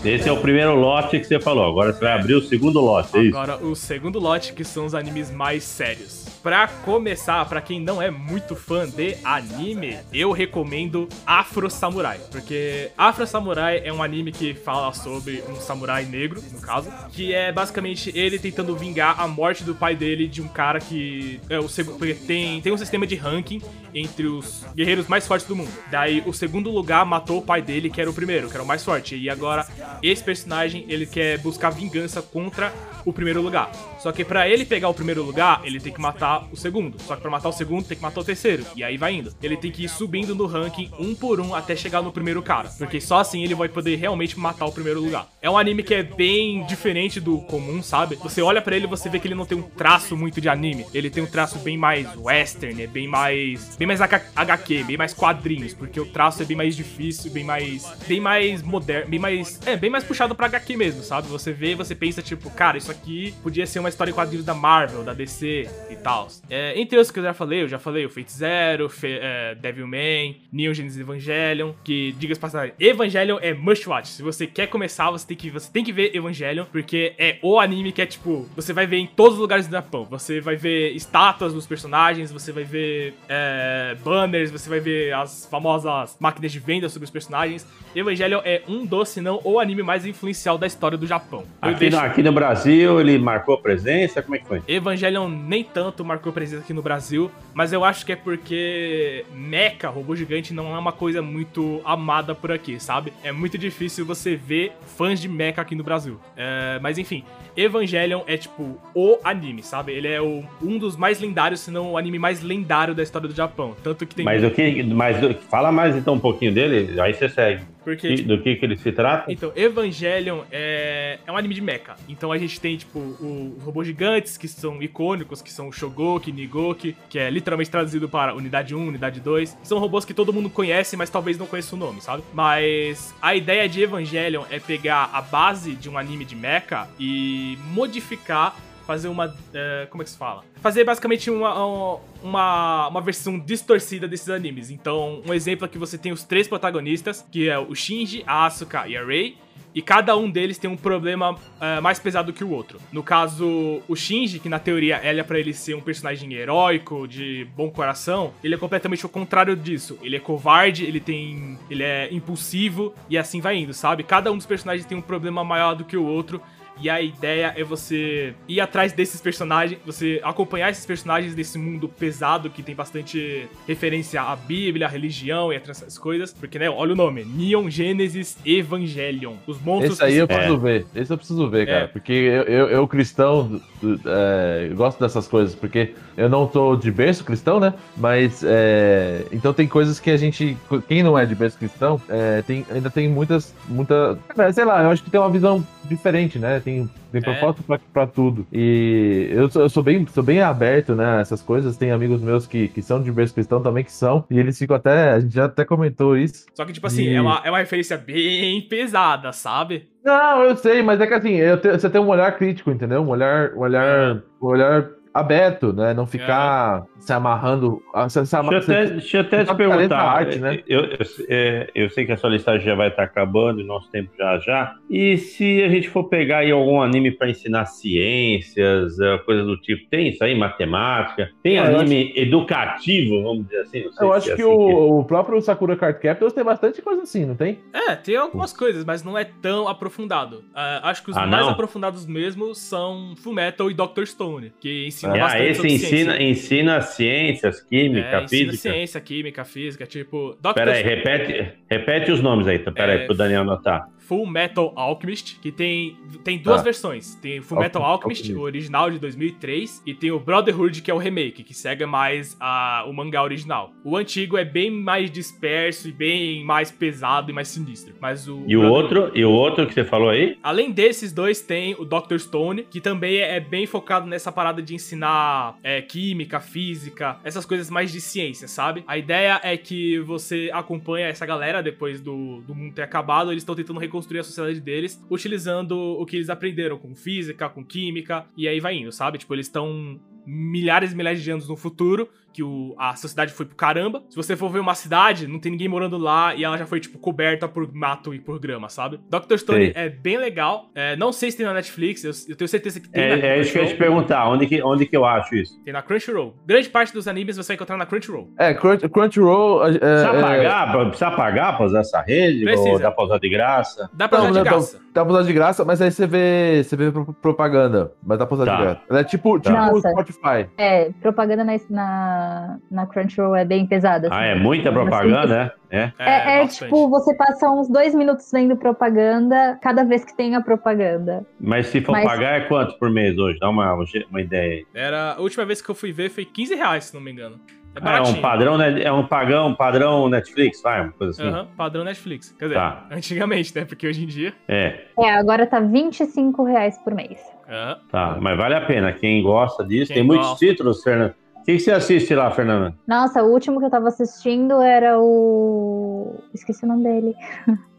Esse 0.04 0.28
é 0.28 0.32
o 0.32 0.40
primeiro 0.40 0.74
lote 0.74 1.20
que 1.20 1.24
você 1.24 1.38
falou. 1.38 1.64
Agora 1.64 1.92
você 1.92 2.00
vai 2.00 2.12
abrir 2.14 2.34
o 2.34 2.42
segundo 2.42 2.80
lote, 2.80 3.16
é 3.16 3.22
isso? 3.22 3.38
Agora, 3.38 3.64
o 3.64 3.76
segundo 3.76 4.18
lote, 4.18 4.52
que 4.52 4.64
são 4.64 4.84
os 4.84 4.96
animes 4.96 5.30
mais 5.30 5.62
sérios. 5.62 6.26
Pra 6.42 6.66
começar, 6.66 7.48
pra 7.48 7.60
quem 7.60 7.80
não 7.80 8.02
é 8.02 8.10
muito 8.10 8.56
fã 8.56 8.88
de 8.88 9.16
anime, 9.22 9.98
eu 10.12 10.32
recomendo 10.32 11.08
Afro 11.24 11.70
Samurai. 11.70 12.18
Porque 12.32 12.90
Afro 12.98 13.24
Samurai 13.28 13.80
é 13.84 13.92
um 13.92 14.02
anime 14.02 14.32
que 14.32 14.54
fala 14.54 14.92
sobre 14.92 15.40
um 15.48 15.54
samurai 15.54 16.04
negro, 16.04 16.42
no 16.52 16.60
caso, 16.60 16.90
que 17.12 17.32
é 17.32 17.52
basicamente 17.52 18.10
ele 18.12 18.40
tentando 18.40 18.74
vingar 18.74 19.20
a 19.20 19.28
morte 19.28 19.62
do 19.62 19.72
pai 19.72 19.94
dele 19.94 20.26
de 20.26 20.42
um 20.42 20.48
cara 20.48 20.80
que 20.80 21.40
é 21.48 21.60
o. 21.60 21.68
Porque 21.96 22.14
tem, 22.14 22.60
tem 22.60 22.72
um 22.72 22.78
sistema 22.78 23.06
de 23.06 23.14
ranking 23.14 23.62
entre 23.94 24.26
os 24.26 24.64
guerreiros 24.74 25.06
mais 25.06 25.28
fortes 25.28 25.46
do 25.46 25.54
mundo. 25.54 25.70
Daí 25.92 26.24
o 26.26 26.32
segundo 26.32 26.72
lugar 26.72 27.06
matou 27.06 27.38
o 27.38 27.42
pai 27.42 27.62
dele, 27.62 27.88
que 27.88 28.00
era 28.00 28.10
o 28.10 28.14
primeiro, 28.14 28.48
que 28.48 28.54
era 28.54 28.64
o 28.64 28.66
mais 28.66 28.84
forte. 28.84 29.16
E 29.16 29.30
agora 29.30 29.64
esse 30.02 30.22
personagem 30.22 30.85
ele 30.88 31.07
quer 31.07 31.38
buscar 31.38 31.70
vingança 31.70 32.22
contra 32.22 32.72
o 33.05 33.12
primeiro 33.12 33.42
lugar. 33.42 33.70
Só 34.02 34.10
que 34.10 34.24
pra 34.24 34.48
ele 34.48 34.64
pegar 34.64 34.88
o 34.88 34.94
primeiro 34.94 35.22
lugar, 35.22 35.60
ele 35.64 35.78
tem 35.78 35.92
que 35.92 36.00
matar 36.00 36.48
o 36.50 36.56
segundo. 36.56 37.00
Só 37.00 37.14
que 37.14 37.22
pra 37.22 37.30
matar 37.30 37.48
o 37.48 37.52
segundo, 37.52 37.86
tem 37.86 37.96
que 37.96 38.02
matar 38.02 38.20
o 38.20 38.24
terceiro. 38.24 38.66
E 38.74 38.82
aí 38.82 38.96
vai 38.96 39.14
indo. 39.14 39.32
Ele 39.40 39.56
tem 39.56 39.70
que 39.70 39.84
ir 39.84 39.88
subindo 39.88 40.34
no 40.34 40.46
ranking 40.46 40.90
um 40.98 41.14
por 41.14 41.40
um 41.40 41.54
até 41.54 41.76
chegar 41.76 42.02
no 42.02 42.10
primeiro 42.10 42.42
cara. 42.42 42.68
Porque 42.76 43.00
só 43.00 43.20
assim 43.20 43.44
ele 43.44 43.54
vai 43.54 43.68
poder 43.68 43.94
realmente 43.94 44.36
matar 44.36 44.66
o 44.66 44.72
primeiro 44.72 45.00
lugar. 45.00 45.28
É 45.40 45.48
um 45.48 45.56
anime 45.56 45.84
que 45.84 45.94
é 45.94 46.02
bem 46.02 46.66
diferente 46.66 47.20
do 47.20 47.38
comum, 47.42 47.80
sabe? 47.80 48.16
Você 48.16 48.42
olha 48.42 48.60
pra 48.60 48.74
ele 48.74 48.86
e 48.86 48.88
você 48.88 49.08
vê 49.08 49.20
que 49.20 49.28
ele 49.28 49.36
não 49.36 49.46
tem 49.46 49.56
um 49.56 49.62
traço 49.62 50.16
muito 50.16 50.40
de 50.40 50.48
anime. 50.48 50.84
Ele 50.92 51.08
tem 51.08 51.22
um 51.22 51.26
traço 51.26 51.60
bem 51.60 51.78
mais 51.78 52.08
western, 52.16 52.82
é 52.82 52.88
bem 52.88 53.06
mais. 53.06 53.76
bem 53.76 53.86
mais 53.86 54.00
HQ, 54.00 54.82
bem 54.82 54.96
mais 54.96 55.14
quadrinhos. 55.14 55.74
Porque 55.74 56.00
o 56.00 56.06
traço 56.06 56.42
é 56.42 56.44
bem 56.44 56.56
mais 56.56 56.74
difícil, 56.74 57.30
bem 57.30 57.44
mais. 57.44 57.86
bem 58.08 58.18
mais 58.18 58.62
moderno. 58.62 59.08
Bem 59.08 59.20
mais. 59.20 59.60
É, 59.64 59.76
bem 59.76 59.90
mais 59.90 60.02
puxado 60.02 60.34
pra 60.34 60.46
HQ 60.46 60.76
mesmo, 60.76 61.04
sabe? 61.04 61.28
Você 61.28 61.52
vê, 61.52 61.76
você 61.76 61.94
pensa, 61.94 62.20
tipo, 62.20 62.50
cara, 62.50 62.76
isso 62.76 62.90
aqui 62.90 63.32
podia 63.44 63.64
ser 63.64 63.78
uma 63.78 63.91
história 63.92 64.11
em 64.11 64.14
quadrinhos 64.14 64.44
da 64.44 64.55
Marvel, 64.55 65.02
da 65.02 65.12
DC 65.14 65.68
e 65.90 65.96
tal. 65.96 66.28
É, 66.50 66.78
entre 66.81 66.96
outros 66.96 67.11
que 67.12 67.18
eu 67.18 67.22
já 67.24 67.35
falei, 67.35 67.62
eu 67.62 67.68
já 67.68 67.78
falei 67.78 68.07
o 68.07 68.11
Zero, 68.28 68.88
Fe 68.88 69.18
é, 69.20 69.55
Devilman, 69.55 70.37
Neon 70.52 70.74
Genesis 70.74 71.00
Evangelion, 71.00 71.72
que, 71.85 72.12
diga-se 72.18 72.40
passagem, 72.40 72.74
Evangelion 72.78 73.38
é 73.40 73.52
must 73.55 73.88
watch. 73.88 74.09
Se 74.09 74.22
você 74.22 74.46
quer 74.46 74.66
começar, 74.68 75.11
você 75.11 75.26
tem, 75.26 75.37
que, 75.37 75.50
você 75.50 75.70
tem 75.70 75.85
que 75.85 75.92
ver 75.92 76.14
Evangelion, 76.14 76.64
porque 76.70 77.14
é 77.18 77.38
o 77.42 77.59
anime 77.59 77.92
que 77.92 78.02
é, 78.02 78.07
tipo, 78.07 78.48
você 78.57 78.72
vai 78.72 78.87
ver 78.87 78.98
em 78.98 79.07
todos 79.07 79.35
os 79.35 79.40
lugares 79.40 79.66
do 79.66 79.72
Japão. 79.72 80.05
Você 80.11 80.40
vai 80.40 80.57
ver 80.57 80.92
estátuas 80.94 81.52
dos 81.52 81.66
personagens, 81.66 82.31
você 82.33 82.52
vai 82.52 82.64
ver 82.64 83.14
é, 83.28 83.96
banners, 84.05 84.50
você 84.50 84.68
vai 84.68 84.81
ver 84.81 85.12
as 85.14 85.46
famosas 85.50 86.16
máquinas 86.18 86.52
de 86.52 86.59
venda 86.59 86.88
sobre 86.88 87.05
os 87.05 87.11
personagens. 87.11 87.66
Evangelion 87.94 88.40
é 88.44 88.62
um 88.68 88.87
dos, 88.87 89.11
se 89.11 89.20
não 89.20 89.40
o 89.44 89.59
anime 89.61 89.83
mais 89.83 90.07
influencial 90.07 90.57
da 90.57 90.66
história 90.66 90.96
do 90.96 91.07
Japão. 91.07 91.44
Aqui, 91.61 91.81
deixo- 91.81 91.96
no, 91.96 92.02
aqui 92.02 92.22
no 92.22 92.33
Brasil, 92.33 93.00
ele 93.00 93.18
marcou 93.18 93.59
presença? 93.59 93.81
Como 94.22 94.34
é 94.34 94.38
que 94.38 94.46
foi? 94.46 94.62
Evangelion 94.68 95.28
nem 95.28 95.62
tanto 95.64 96.04
marcou 96.04 96.32
presença 96.32 96.62
aqui 96.62 96.72
no 96.72 96.82
Brasil, 96.82 97.30
mas 97.54 97.72
eu 97.72 97.84
acho 97.84 98.04
que 98.06 98.12
é 98.12 98.16
porque 98.16 99.24
Mecha, 99.34 99.88
robô 99.88 100.14
gigante, 100.16 100.52
não 100.54 100.74
é 100.74 100.78
uma 100.78 100.92
coisa 100.92 101.20
muito 101.22 101.80
amada 101.84 102.34
por 102.34 102.50
aqui, 102.52 102.78
sabe? 102.80 103.12
É 103.22 103.32
muito 103.32 103.56
difícil 103.58 104.04
você 104.04 104.36
ver 104.36 104.72
fãs 104.96 105.20
de 105.20 105.28
Mecha 105.28 105.60
aqui 105.60 105.74
no 105.74 105.82
Brasil. 105.84 106.18
É, 106.36 106.78
mas 106.82 106.98
enfim, 106.98 107.24
Evangelion 107.56 108.22
é 108.26 108.36
tipo 108.36 108.78
o 108.94 109.18
anime, 109.24 109.62
sabe? 109.62 109.92
Ele 109.92 110.08
é 110.08 110.20
o- 110.20 110.44
um 110.62 110.78
dos 110.78 110.96
mais 110.96 111.20
lendários, 111.20 111.60
se 111.60 111.70
não 111.70 111.92
o 111.92 111.98
anime 111.98 112.18
mais 112.18 112.42
lendário 112.42 112.94
da 112.94 113.02
história 113.02 113.28
do 113.28 113.34
Japão. 113.34 113.74
Tanto 113.82 114.06
que 114.06 114.14
tem. 114.14 114.24
Mas 114.24 114.42
o 114.44 114.50
que. 114.50 114.82
Mas 114.82 115.16
fala 115.50 115.70
mais 115.70 115.94
então 115.96 116.14
um 116.14 116.18
pouquinho 116.20 116.52
dele, 116.52 117.00
aí 117.00 117.12
você 117.14 117.28
segue. 117.28 117.62
Porque, 117.84 118.08
Que- 118.08 118.14
tipo, 118.16 118.28
do 118.28 118.40
que, 118.42 118.54
que 118.56 118.64
ele 118.64 118.76
se 118.76 118.92
trata? 118.92 119.30
Então, 119.32 119.52
Evangelion 119.56 120.42
é, 120.50 121.18
é 121.26 121.32
um 121.32 121.36
anime 121.36 121.54
de 121.54 121.60
mecha. 121.60 121.96
Então 122.08 122.30
a 122.30 122.38
gente 122.38 122.60
tem, 122.60 122.76
tipo, 122.76 122.98
os 122.98 123.62
robôs 123.62 123.86
gigantes, 123.86 124.36
que 124.36 124.46
são 124.46 124.82
icônicos, 124.82 125.42
que 125.42 125.50
são 125.52 125.68
o 125.68 125.72
Shogoki, 125.72 126.30
Nigoki, 126.32 126.96
que 127.08 127.18
é 127.18 127.28
literalmente 127.28 127.70
traduzido 127.70 128.08
para 128.08 128.34
Unidade 128.34 128.74
1, 128.74 128.86
Unidade 128.88 129.20
2. 129.20 129.58
São 129.64 129.78
robôs 129.78 130.04
que 130.04 130.14
todo 130.14 130.32
mundo 130.32 130.48
conhece, 130.48 130.96
mas 130.96 131.10
talvez 131.10 131.36
não 131.38 131.46
conheça 131.46 131.74
o 131.74 131.78
nome, 131.78 132.00
sabe? 132.00 132.22
Mas 132.32 133.14
a 133.20 133.34
ideia 133.34 133.68
de 133.68 133.82
Evangelion 133.82 134.44
é 134.50 134.60
pegar 134.60 135.10
a 135.12 135.20
base 135.20 135.74
de 135.74 135.88
um 135.90 135.98
anime 135.98 136.24
de 136.24 136.36
mecha 136.36 136.86
e 137.00 137.58
modificar 137.72 138.54
fazer 138.92 139.09
uma. 139.09 139.35
é, 139.55 139.87
como 139.88 140.02
é 140.02 140.05
que 140.05 140.11
se 140.11 140.18
fala? 140.18 140.44
Fazer 140.57 140.85
basicamente 140.85 141.31
uma, 141.31 142.05
uma, 142.22 142.88
uma 142.88 143.00
versão 143.00 143.38
distorcida 143.38 144.07
desses 144.07 144.28
animes. 144.28 144.70
Então, 144.70 145.22
um 145.26 145.33
exemplo 145.33 145.64
é 145.64 145.68
que 145.68 145.78
você 145.78 145.96
tem 145.96 146.12
os 146.12 146.24
três 146.24 146.46
protagonistas, 146.46 147.26
que 147.33 147.48
é 147.48 147.59
o 147.59 147.74
Shinji, 147.74 148.22
a 148.26 148.44
Asuka 148.44 148.87
e 148.87 148.96
a 148.96 149.05
Rei. 149.05 149.37
E 149.74 149.81
cada 149.81 150.14
um 150.14 150.31
deles 150.31 150.59
tem 150.59 150.68
um 150.68 150.76
problema 150.76 151.35
é, 151.59 151.81
mais 151.81 151.98
pesado 151.98 152.31
que 152.31 152.44
o 152.44 152.50
outro. 152.50 152.78
No 152.92 153.02
caso, 153.02 153.81
o 153.88 153.96
Shinji, 153.96 154.38
que 154.38 154.46
na 154.46 154.59
teoria 154.59 154.96
era 154.96 155.24
pra 155.24 155.40
ele 155.40 155.55
ser 155.55 155.74
um 155.74 155.81
personagem 155.81 156.31
heróico, 156.35 157.09
de 157.09 157.46
bom 157.57 157.70
coração, 157.70 158.35
ele 158.44 158.55
é 158.55 158.59
completamente 158.59 159.07
o 159.07 159.09
contrário 159.09 159.57
disso. 159.57 159.98
Ele 160.02 160.16
é 160.16 160.20
covarde, 160.20 160.85
ele 160.85 161.00
tem. 161.00 161.59
ele 161.70 161.83
é 161.83 162.12
impulsivo 162.12 162.94
e 163.09 163.16
assim 163.16 163.40
vai 163.40 163.57
indo, 163.57 163.72
sabe? 163.72 164.02
Cada 164.02 164.31
um 164.31 164.37
dos 164.37 164.44
personagens 164.44 164.85
tem 164.85 164.98
um 164.98 165.02
problema 165.02 165.42
maior 165.42 165.74
do 165.74 165.85
que 165.87 165.96
o 165.96 166.05
outro. 166.05 166.42
E 166.82 166.90
a 166.90 167.00
ideia 167.00 167.54
é 167.56 167.62
você 167.62 168.34
ir 168.48 168.60
atrás 168.60 168.92
desses 168.92 169.20
personagens, 169.20 169.78
você 169.86 170.20
acompanhar 170.24 170.68
esses 170.68 170.84
personagens 170.84 171.32
desse 171.32 171.56
mundo 171.56 171.88
pesado 171.88 172.50
que 172.50 172.60
tem 172.60 172.74
bastante 172.74 173.48
referência 173.68 174.20
à 174.20 174.34
Bíblia, 174.34 174.86
à 174.88 174.90
religião 174.90 175.52
e 175.52 175.56
essas 175.56 175.96
coisas. 175.96 176.34
Porque, 176.34 176.58
né, 176.58 176.68
olha 176.68 176.92
o 176.92 176.96
nome: 176.96 177.24
Neon 177.24 177.70
Genesis 177.70 178.36
Evangelion. 178.44 179.34
Os 179.46 179.62
monstros. 179.62 179.94
Esse 180.00 180.04
aí 180.04 180.16
eu 180.16 180.26
preciso 180.26 180.58
ver. 180.58 180.86
Esse 180.92 181.12
eu 181.12 181.16
preciso 181.16 181.48
ver, 181.48 181.66
cara. 181.66 181.84
É. 181.84 181.86
Porque 181.86 182.12
eu, 182.12 182.42
eu, 182.42 182.68
eu, 182.68 182.88
cristão, 182.88 183.60
é, 184.04 184.66
eu 184.68 184.76
gosto 184.76 184.98
dessas 184.98 185.28
coisas. 185.28 185.54
Porque 185.54 185.94
eu 186.16 186.28
não 186.28 186.48
tô 186.48 186.74
de 186.74 186.90
berço 186.90 187.22
cristão, 187.22 187.60
né? 187.60 187.74
Mas. 187.96 188.42
é, 188.44 189.24
então 189.30 189.52
tem 189.52 189.68
coisas 189.68 190.00
que 190.00 190.10
a 190.10 190.16
gente. 190.16 190.56
Quem 190.88 191.04
não 191.04 191.16
é 191.16 191.24
de 191.24 191.36
berço 191.36 191.56
cristão, 191.58 192.00
é, 192.08 192.42
tem, 192.42 192.66
ainda 192.70 192.90
tem 192.90 193.08
muitas. 193.08 193.54
Muita, 193.68 194.18
cara, 194.34 194.52
sei 194.52 194.64
lá, 194.64 194.82
eu 194.82 194.90
acho 194.90 195.04
que 195.04 195.10
tem 195.10 195.20
uma 195.20 195.30
visão 195.30 195.64
diferente, 195.84 196.38
né? 196.38 196.60
Tem, 196.60 196.71
tem 197.11 197.20
É. 197.20 197.24
propósito 197.24 197.62
pra, 197.64 197.78
pra 197.92 198.06
tudo. 198.06 198.46
E 198.52 199.28
eu 199.30 199.48
sou, 199.50 199.62
eu 199.62 199.68
sou 199.68 199.82
bem, 199.82 200.06
sou 200.06 200.22
bem 200.22 200.40
aberto, 200.40 200.94
né? 200.94 201.18
a 201.18 201.20
Essas 201.20 201.42
coisas. 201.42 201.76
Tem 201.76 201.90
amigos 201.90 202.20
meus 202.20 202.46
que, 202.46 202.68
que 202.68 202.80
são 202.82 203.02
de 203.02 203.11
berço 203.12 203.35
cristão 203.35 203.62
também, 203.62 203.85
que 203.85 203.92
são. 203.92 204.24
E 204.30 204.38
eles 204.38 204.58
ficam 204.58 204.76
até. 204.76 205.12
A 205.12 205.20
gente 205.20 205.35
já 205.35 205.44
até 205.46 205.64
comentou 205.64 206.16
isso. 206.16 206.46
Só 206.54 206.64
que, 206.64 206.72
tipo 206.72 206.87
assim, 206.87 207.04
E- 207.04 207.14
é, 207.14 207.20
uma, 207.20 207.40
é 207.44 207.50
uma 207.50 207.58
referência 207.58 207.96
bem 207.98 208.61
pesada, 208.68 209.32
sabe? 209.32 209.88
Não, 210.04 210.42
eu 210.42 210.56
sei, 210.56 210.82
mas 210.82 211.00
é 211.00 211.06
que 211.06 211.14
assim, 211.14 211.35
eu 211.35 211.61
te- 211.61 211.70
você 211.70 211.88
tem 211.88 212.00
um 212.00 212.08
olhar 212.08 212.37
crítico, 212.37 212.70
entendeu? 212.70 213.02
Um 213.02 213.08
olhar, 213.08 213.52
um 213.54 213.61
olhar, 213.61 214.22
um 214.42 214.46
olhar 214.46 214.88
aberto, 215.14 215.72
né? 215.72 215.92
Não 215.94 216.07
ficar 216.07 216.85
se 216.98 217.12
amarrando. 217.12 217.83
ah, 217.94 218.09
Se, 218.09 218.25
se 218.25 218.37
Deixa 218.37 218.37
eu 218.37 218.40
amar, 218.40 218.55
até, 218.62 218.87
deixa 218.87 219.16
eu 219.16 219.20
até 219.22 219.44
te 219.44 219.55
perguntar. 219.55 219.98
arte, 220.01 220.38
né? 220.38 220.62
eu, 220.66 220.85
eu, 220.85 220.98
é, 221.29 221.70
eu 221.75 221.90
sei 221.90 222.07
que 222.07 222.12
a 222.12 222.16
sua 222.16 222.31
listagem 222.31 222.64
já 222.64 222.75
vai 222.75 222.88
estar 222.88 223.03
acabando 223.05 223.61
e 223.61 223.64
nosso 223.64 223.90
tempo 223.90 224.11
já 224.16 224.38
já. 224.38 224.75
E 224.88 225.16
se 225.18 225.62
a 225.62 225.68
gente 225.68 225.88
for 225.88 226.05
pegar 226.09 226.38
aí 226.38 226.51
algum 226.51 226.81
anime 226.81 227.11
para 227.11 227.29
ensinar 227.31 227.66
ciências, 227.66 228.98
é, 229.01 229.18
coisa 229.18 229.42
do 229.44 229.57
tipo, 229.59 229.88
tem 229.90 230.09
isso 230.09 230.22
aí, 230.25 230.35
matemática? 230.35 231.31
Tem 231.42 231.59
É, 231.59 231.61
eu 231.72 231.79
anime 231.81 232.12
educativo, 232.16 233.22
vamos 233.22 233.44
dizer 233.44 233.61
assim? 233.62 233.85
Não 233.85 233.92
sei 233.92 234.07
eu 234.07 234.12
se 234.12 234.16
acho 234.18 234.31
é 234.33 234.37
que 234.37 234.42
assim 234.42 234.51
o, 234.51 235.01
o 235.01 235.05
próprio 235.05 235.40
Sakura 235.40 235.77
Card 235.77 236.01
Captors 236.01 236.33
tem 236.33 236.44
bastante 236.44 236.81
coisa 236.83 237.03
assim, 237.03 237.25
não 237.25 237.35
tem? 237.35 237.59
É, 237.72 237.94
tem 237.96 238.16
algumas 238.16 238.53
coisas, 238.53 238.85
mas 238.85 239.03
não 239.03 239.16
é 239.18 239.25
tão 239.25 239.68
aprofundado. 239.68 240.44
Ah, 240.55 240.90
acho 240.90 241.03
que 241.03 241.11
os 241.11 241.16
Ah, 241.16 241.27
mais 241.27 241.44
não? 241.44 241.53
aprofundados 241.53 242.07
mesmo 242.07 242.55
são 242.55 243.14
Fullmetal 243.16 243.70
e 243.70 243.75
Dr. 243.75 244.05
Stone, 244.07 244.53
que 244.61 244.87
ensinam 244.87 245.01
Ah, 245.04 245.18
bastante 245.18 245.44
esse 245.44 245.54
sobre 245.56 245.70
ciência. 245.78 245.96
ensina, 245.96 246.22
ensina 246.22 246.80
ciências, 246.80 247.60
química, 247.62 248.06
É, 248.08 248.22
ensina 248.24 248.28
física. 248.52 248.56
ciência, 248.72 249.00
química, 249.00 249.44
física, 249.44 249.86
tipo... 249.86 250.36
Dr. 250.40 250.54
Pera 250.54 250.72
aí, 250.72 250.80
Stone, 250.80 250.94
repete, 250.96 251.52
repete 251.70 252.10
os 252.12 252.20
nomes 252.20 252.46
aí, 252.46 252.58
tá? 252.58 252.70
Pera 252.72 252.92
É, 252.94 253.06
pro 253.06 253.14
Daniel 253.14 253.42
anotar. 253.42 253.86
Full 254.12 254.27
Metal 254.27 254.70
Alchemist, 254.77 255.38
que 255.40 255.51
tem, 255.51 255.96
tem 256.22 256.37
duas 256.37 256.59
Tá. 256.59 256.64
versões. 256.64 257.14
Tem 257.14 257.40
Full 257.40 257.59
Metal 257.59 257.83
Alchemist. 257.83 258.20
Alchemist, 258.25 258.38
o 258.38 258.44
original 258.44 258.90
de 258.90 258.98
2003, 258.98 259.83
e 259.87 259.94
tem 259.94 260.11
o 260.11 260.20
Brotherhood, 260.20 260.83
que 260.83 260.90
é 260.90 260.94
o 260.94 260.98
remake, 260.98 261.42
que 261.42 261.55
segue 261.55 261.87
mais 261.87 262.37
a, 262.38 262.85
o 262.87 262.92
mangá 262.92 263.22
original. 263.22 263.72
O 263.83 263.96
antigo 263.96 264.37
é 264.37 264.44
bem 264.44 264.70
mais 264.70 265.11
disperso 265.11 265.88
e 265.88 265.92
bem 265.92 266.44
mais 266.44 266.70
pesado 266.70 267.31
e 267.31 267.33
mais 267.35 267.48
sinistro. 267.48 267.94
Mas 268.03 268.29
o 268.29 268.44
E 268.46 268.55
o 268.55 268.70
outro, 268.70 269.11
e 269.14 269.25
o 269.25 269.31
outro 269.31 269.66
que 269.66 269.72
você 269.72 269.83
falou 269.83 270.11
aí? 270.11 270.37
Além 270.42 270.70
desses 270.70 271.11
dois, 271.11 271.40
tem 271.40 271.75
o 271.79 271.87
Dr. 271.87 272.18
Stone, 272.18 272.64
que 272.64 272.83
também 272.83 273.18
é 273.20 273.40
bem 273.40 273.64
focado 273.66 274.07
nessa 274.07 274.31
parada 274.31 274.61
de 274.61 274.75
ensinar 274.75 275.57
é, 275.62 275.81
química, 275.81 276.38
física, 276.38 277.18
essas 277.25 277.46
coisas 277.46 277.70
mais 277.70 277.90
de 277.90 277.98
ciência, 278.03 278.46
sabe? 278.46 278.85
A 278.87 278.98
ideia 278.98 279.40
é 279.42 279.57
que 279.57 279.98
você 280.01 280.51
acompanha 280.53 281.07
essa 281.07 281.25
galera 281.25 281.62
depois 281.62 281.98
do, 281.98 282.42
do 282.42 282.55
mundo 282.55 282.75
ter 282.75 282.83
acabado, 282.83 283.31
eles 283.33 283.42
estão 283.42 283.55
tentando 283.55 283.81
reconstruir 283.81 284.01
a 284.20 284.24
sociedade 284.24 284.60
deles, 284.60 285.02
utilizando 285.10 285.76
o 285.76 286.04
que 286.04 286.16
eles 286.16 286.30
aprenderam 286.30 286.78
com 286.78 286.94
física, 286.94 287.48
com 287.48 287.64
química, 287.64 288.26
e 288.36 288.48
aí 288.48 288.60
vai 288.60 288.76
indo, 288.76 288.92
sabe? 288.92 289.18
Tipo, 289.18 289.34
eles 289.34 289.46
estão 289.46 290.00
milhares 290.26 290.92
e 290.92 290.96
milhares 290.96 291.22
de 291.22 291.30
anos 291.30 291.48
no 291.48 291.56
futuro, 291.56 292.08
que 292.32 292.42
o, 292.42 292.74
a 292.78 292.94
sociedade 292.96 293.30
foi 293.30 293.44
pro 293.44 293.54
caramba. 293.54 294.02
Se 294.08 294.16
você 294.16 294.35
for 294.35 294.48
ver 294.50 294.58
uma 294.61 294.74
cidade, 294.74 295.26
não 295.26 295.38
tem 295.38 295.52
ninguém 295.52 295.68
morando 295.68 295.98
lá 295.98 296.35
e 296.35 296.42
ela 296.42 296.56
já 296.56 296.64
foi, 296.64 296.80
tipo, 296.80 296.98
coberta 296.98 297.46
por 297.46 297.70
mato 297.74 298.14
e 298.14 298.18
por 298.18 298.38
grama, 298.40 298.70
sabe? 298.70 298.98
Dr. 299.11 299.37
Stone 299.37 299.58
Sei. 299.66 299.72
é 299.76 299.90
bem 299.90 300.16
legal. 300.16 300.70
É, 300.74 300.96
não 300.96 301.12
sei 301.12 301.30
se 301.30 301.37
tem 301.37 301.44
na 301.44 301.52
Netflix, 301.52 302.02
eu, 302.04 302.12
eu 302.30 302.35
tenho 302.35 302.48
certeza 302.48 302.80
que 302.80 302.88
tem 302.88 303.06
na 303.20 303.26
É, 303.26 303.37
é 303.37 303.40
isso 303.42 303.52
que 303.52 303.58
eu 303.58 303.64
ia 303.64 303.68
te 303.68 303.76
perguntar, 303.76 304.26
onde 304.30 304.46
que, 304.46 304.62
onde 304.62 304.87
que 304.87 304.96
eu 304.96 305.04
acho 305.04 305.35
isso? 305.35 305.62
Tem 305.62 305.74
na 305.74 305.82
Crunchyroll. 305.82 306.35
Grande 306.46 306.70
parte 306.70 306.94
dos 306.94 307.06
animes 307.06 307.37
você 307.37 307.48
vai 307.48 307.56
encontrar 307.56 307.76
na 307.76 307.85
Crunchyroll. 307.85 308.30
É, 308.38 308.54
Crunch- 308.54 308.88
Crunchyroll. 308.88 309.66
É, 309.66 309.78
Precisa 309.78 310.08
é, 310.08 310.20
pagar, 310.22 310.72
pra- 310.72 310.85
precisa 310.87 311.11
pagar 311.11 311.56
pra 311.58 311.66
usar 311.66 311.80
essa 311.80 312.00
rede? 312.00 312.44
Precisa. 312.44 312.70
Ou 312.70 312.78
dá 312.78 312.90
pra 312.90 313.04
usar 313.04 313.18
de 313.18 313.28
graça? 313.28 313.90
Dá 313.92 314.08
pra 314.08 314.18
Não, 314.20 314.30
usar 314.30 314.38
né, 314.38 314.42
de 314.44 314.48
graça. 314.50 314.80
Dá 314.91 314.91
pra 314.92 315.12
usar 315.12 315.22
de 315.22 315.33
graça, 315.33 315.64
mas 315.64 315.81
aí 315.81 315.90
você 315.90 316.07
vê, 316.07 316.62
você 316.62 316.76
vê 316.76 316.90
pro- 316.92 317.12
propaganda. 317.14 317.92
Mas 318.05 318.18
dá 318.18 318.26
pra 318.26 318.35
usar 318.35 318.44
Tá. 318.44 318.57
de 318.57 318.62
graça. 318.62 318.81
Ela 318.90 319.00
é 319.00 319.05
tipo, 319.05 319.38
tipo 319.40 319.57
o. 319.57 319.81
Spotify. 319.81 320.48
É, 320.59 320.90
propaganda 321.00 321.44
na, 321.44 321.52
na, 321.70 322.59
na 322.70 322.87
Crunchyroll 322.87 323.35
é 323.37 323.44
bem 323.44 323.66
pesada. 323.66 324.09
Ah, 324.11 324.18
assim. 324.20 324.28
é 324.28 324.35
muita 324.35 324.70
propaganda, 324.72 325.26
né? 325.26 325.50
É. 325.70 325.92
É, 325.98 326.38
é, 326.38 326.42
bastante. 326.42 326.64
tipo, 326.64 326.90
você 326.90 327.14
passa 327.14 327.48
uns 327.50 327.68
dois 327.68 327.94
minutos 327.94 328.31
vendo 328.31 328.57
propaganda 328.57 329.59
cada 329.62 329.85
vez 329.85 330.05
que 330.05 330.14
tem 330.16 330.35
a 330.37 330.40
propaganda. 330.42 331.24
Mas 331.40 331.68
se 331.68 331.81
for 331.81 331.92
Mas- 331.92 332.05
pagar, 332.05 332.35
é 332.37 332.40
quanto 332.42 332.78
por 332.78 332.90
mês 332.90 333.16
hoje? 333.16 333.38
Dá 333.38 333.48
uma, 333.48 333.74
uma 334.11 334.20
ideia 334.20 334.52
aí. 334.52 334.66
Era, 334.74 335.14
a 335.14 335.20
última 335.20 335.44
vez 335.46 335.62
que 335.62 335.70
eu 335.70 335.74
fui 335.74 335.92
ver 335.92 336.11
foi 336.11 336.24
15 336.26 336.55
reais, 336.55 336.85
se 336.85 336.94
não 336.94 337.00
me 337.00 337.11
engano. 337.11 337.40
É 337.74 337.80
Ah, 337.82 337.96
é 337.98 338.00
um 338.02 338.20
padrão, 338.20 338.58
né? 338.58 338.82
É 338.82 338.92
um 338.92 339.06
pagão, 339.06 339.54
padrão 339.54 340.08
Netflix, 340.08 340.61
vai, 340.62 340.82
uma 340.82 340.92
coisa 340.92 341.12
assim. 341.12 341.28
Aham, 341.35 341.48
padrão 341.56 341.85
Netflix. 341.85 342.30
Quer 342.38 342.44
dizer, 342.46 342.54
Tá. 342.54 342.87
antigamente, 342.90 343.54
né? 343.56 343.64
Porque 343.64 343.87
hoje 343.87 344.04
em 344.04 344.06
dia. 344.06 344.35
É, 344.46 344.85
É, 344.98 345.11
agora 345.14 345.46
tá 345.46 345.58
25 345.61 346.44
reais 346.44 346.76
por 346.85 346.94
mês. 346.94 347.18
aham. 347.48 347.78
tá. 347.90 348.18
Mas 348.20 348.37
vale 348.37 348.54
a 348.54 348.61
pena. 348.61 348.92
Quem 348.92 349.22
gosta 349.22 349.64
disso, 349.64 349.87
Quem 349.88 349.96
tem 349.96 350.06
muitos 350.06 350.26
gosta. 350.28 350.46
títulos, 350.46 350.82
Fernando. 350.82 351.14
O 351.40 351.44
que, 351.44 351.54
que 351.54 351.58
você 351.61 351.72
assiste 351.72 352.14
lá, 352.14 352.30
Fernanda? 352.30 352.72
Nossa, 352.87 353.20
o 353.22 353.32
último 353.32 353.58
que 353.58 353.64
eu 353.66 353.70
tava 353.70 353.88
assistindo 353.88 354.61
era 354.62 355.00
o. 355.00 356.22
Esqueci 356.32 356.64
o 356.64 356.68
nome 356.68 356.85
dele. 356.85 357.14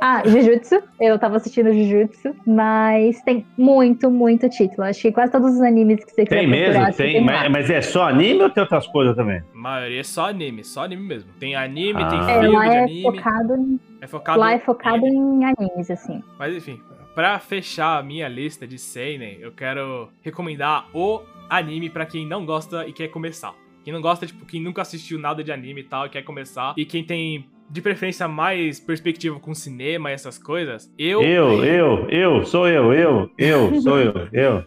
Ah, 0.00 0.22
Jujutsu. 0.26 0.82
Eu 1.00 1.18
tava 1.18 1.36
assistindo 1.36 1.72
Jujutsu, 1.72 2.34
mas 2.46 3.20
tem 3.22 3.46
muito, 3.56 4.10
muito 4.10 4.48
título. 4.48 4.82
Acho 4.84 5.02
que 5.02 5.12
quase 5.12 5.32
todos 5.32 5.54
os 5.54 5.60
animes 5.60 6.04
que 6.04 6.12
você 6.12 6.24
Tem 6.24 6.46
mesmo? 6.46 6.74
procurar, 6.74 6.94
Tem, 6.94 7.20
lá. 7.24 7.32
mas, 7.32 7.50
mas 7.52 7.70
é 7.70 7.80
só 7.82 8.08
anime 8.08 8.42
ou 8.42 8.50
tem 8.50 8.62
outras 8.62 8.86
coisas 8.86 9.14
também? 9.16 9.42
A 9.54 9.58
maioria 9.58 10.00
é 10.00 10.04
só 10.04 10.28
anime, 10.28 10.64
só 10.64 10.84
anime 10.84 11.02
mesmo. 11.02 11.30
Tem 11.38 11.54
anime, 11.56 12.02
Ah. 12.02 12.08
tem 12.08 12.18
É, 12.20 12.40
filme 12.40 12.48
lá 12.56 12.68
de 12.68 12.74
é 12.76 12.82
anime. 12.84 13.02
focado, 13.02 13.54
em- 13.56 13.80
É 14.00 14.06
focado, 14.06 14.40
lá 14.40 14.52
é 14.52 14.58
focado 14.58 15.06
em... 15.06 15.40
em 15.40 15.44
animes, 15.44 15.90
assim. 15.90 16.22
Mas 16.38 16.54
enfim, 16.54 16.80
pra 17.14 17.38
fechar 17.38 17.98
a 17.98 18.02
minha 18.02 18.28
lista 18.28 18.66
de 18.66 18.78
seinen, 18.78 19.38
eu 19.40 19.52
quero 19.52 20.08
recomendar 20.22 20.86
o 20.94 21.20
anime 21.48 21.90
pra 21.90 22.06
quem 22.06 22.26
não 22.26 22.44
gosta 22.46 22.86
e 22.86 22.92
quer 22.92 23.08
começar. 23.08 23.52
Quem 23.82 23.92
não 23.94 24.00
gosta, 24.02 24.26
tipo, 24.26 24.44
quem 24.44 24.60
nunca 24.62 24.82
assistiu 24.82 25.18
nada 25.18 25.42
de 25.42 25.50
anime 25.50 25.80
e 25.80 25.84
tal 25.84 26.04
e 26.06 26.10
quer 26.10 26.22
começar. 26.22 26.74
E 26.76 26.84
quem 26.84 27.02
tem, 27.02 27.46
de 27.70 27.80
preferência, 27.80 28.26
mais 28.26 28.80
perspectiva 28.80 29.38
com 29.38 29.54
cinema 29.54 30.10
e 30.10 30.14
essas 30.14 30.36
coisas. 30.36 30.92
Eu. 30.98 31.22
Eu, 31.22 31.64
eu, 31.64 32.08
eu, 32.08 32.44
sou 32.44 32.66
eu, 32.66 32.92
eu, 32.92 33.30
eu, 33.38 33.80
sou 33.80 33.98
eu, 33.98 34.28
eu. 34.32 34.64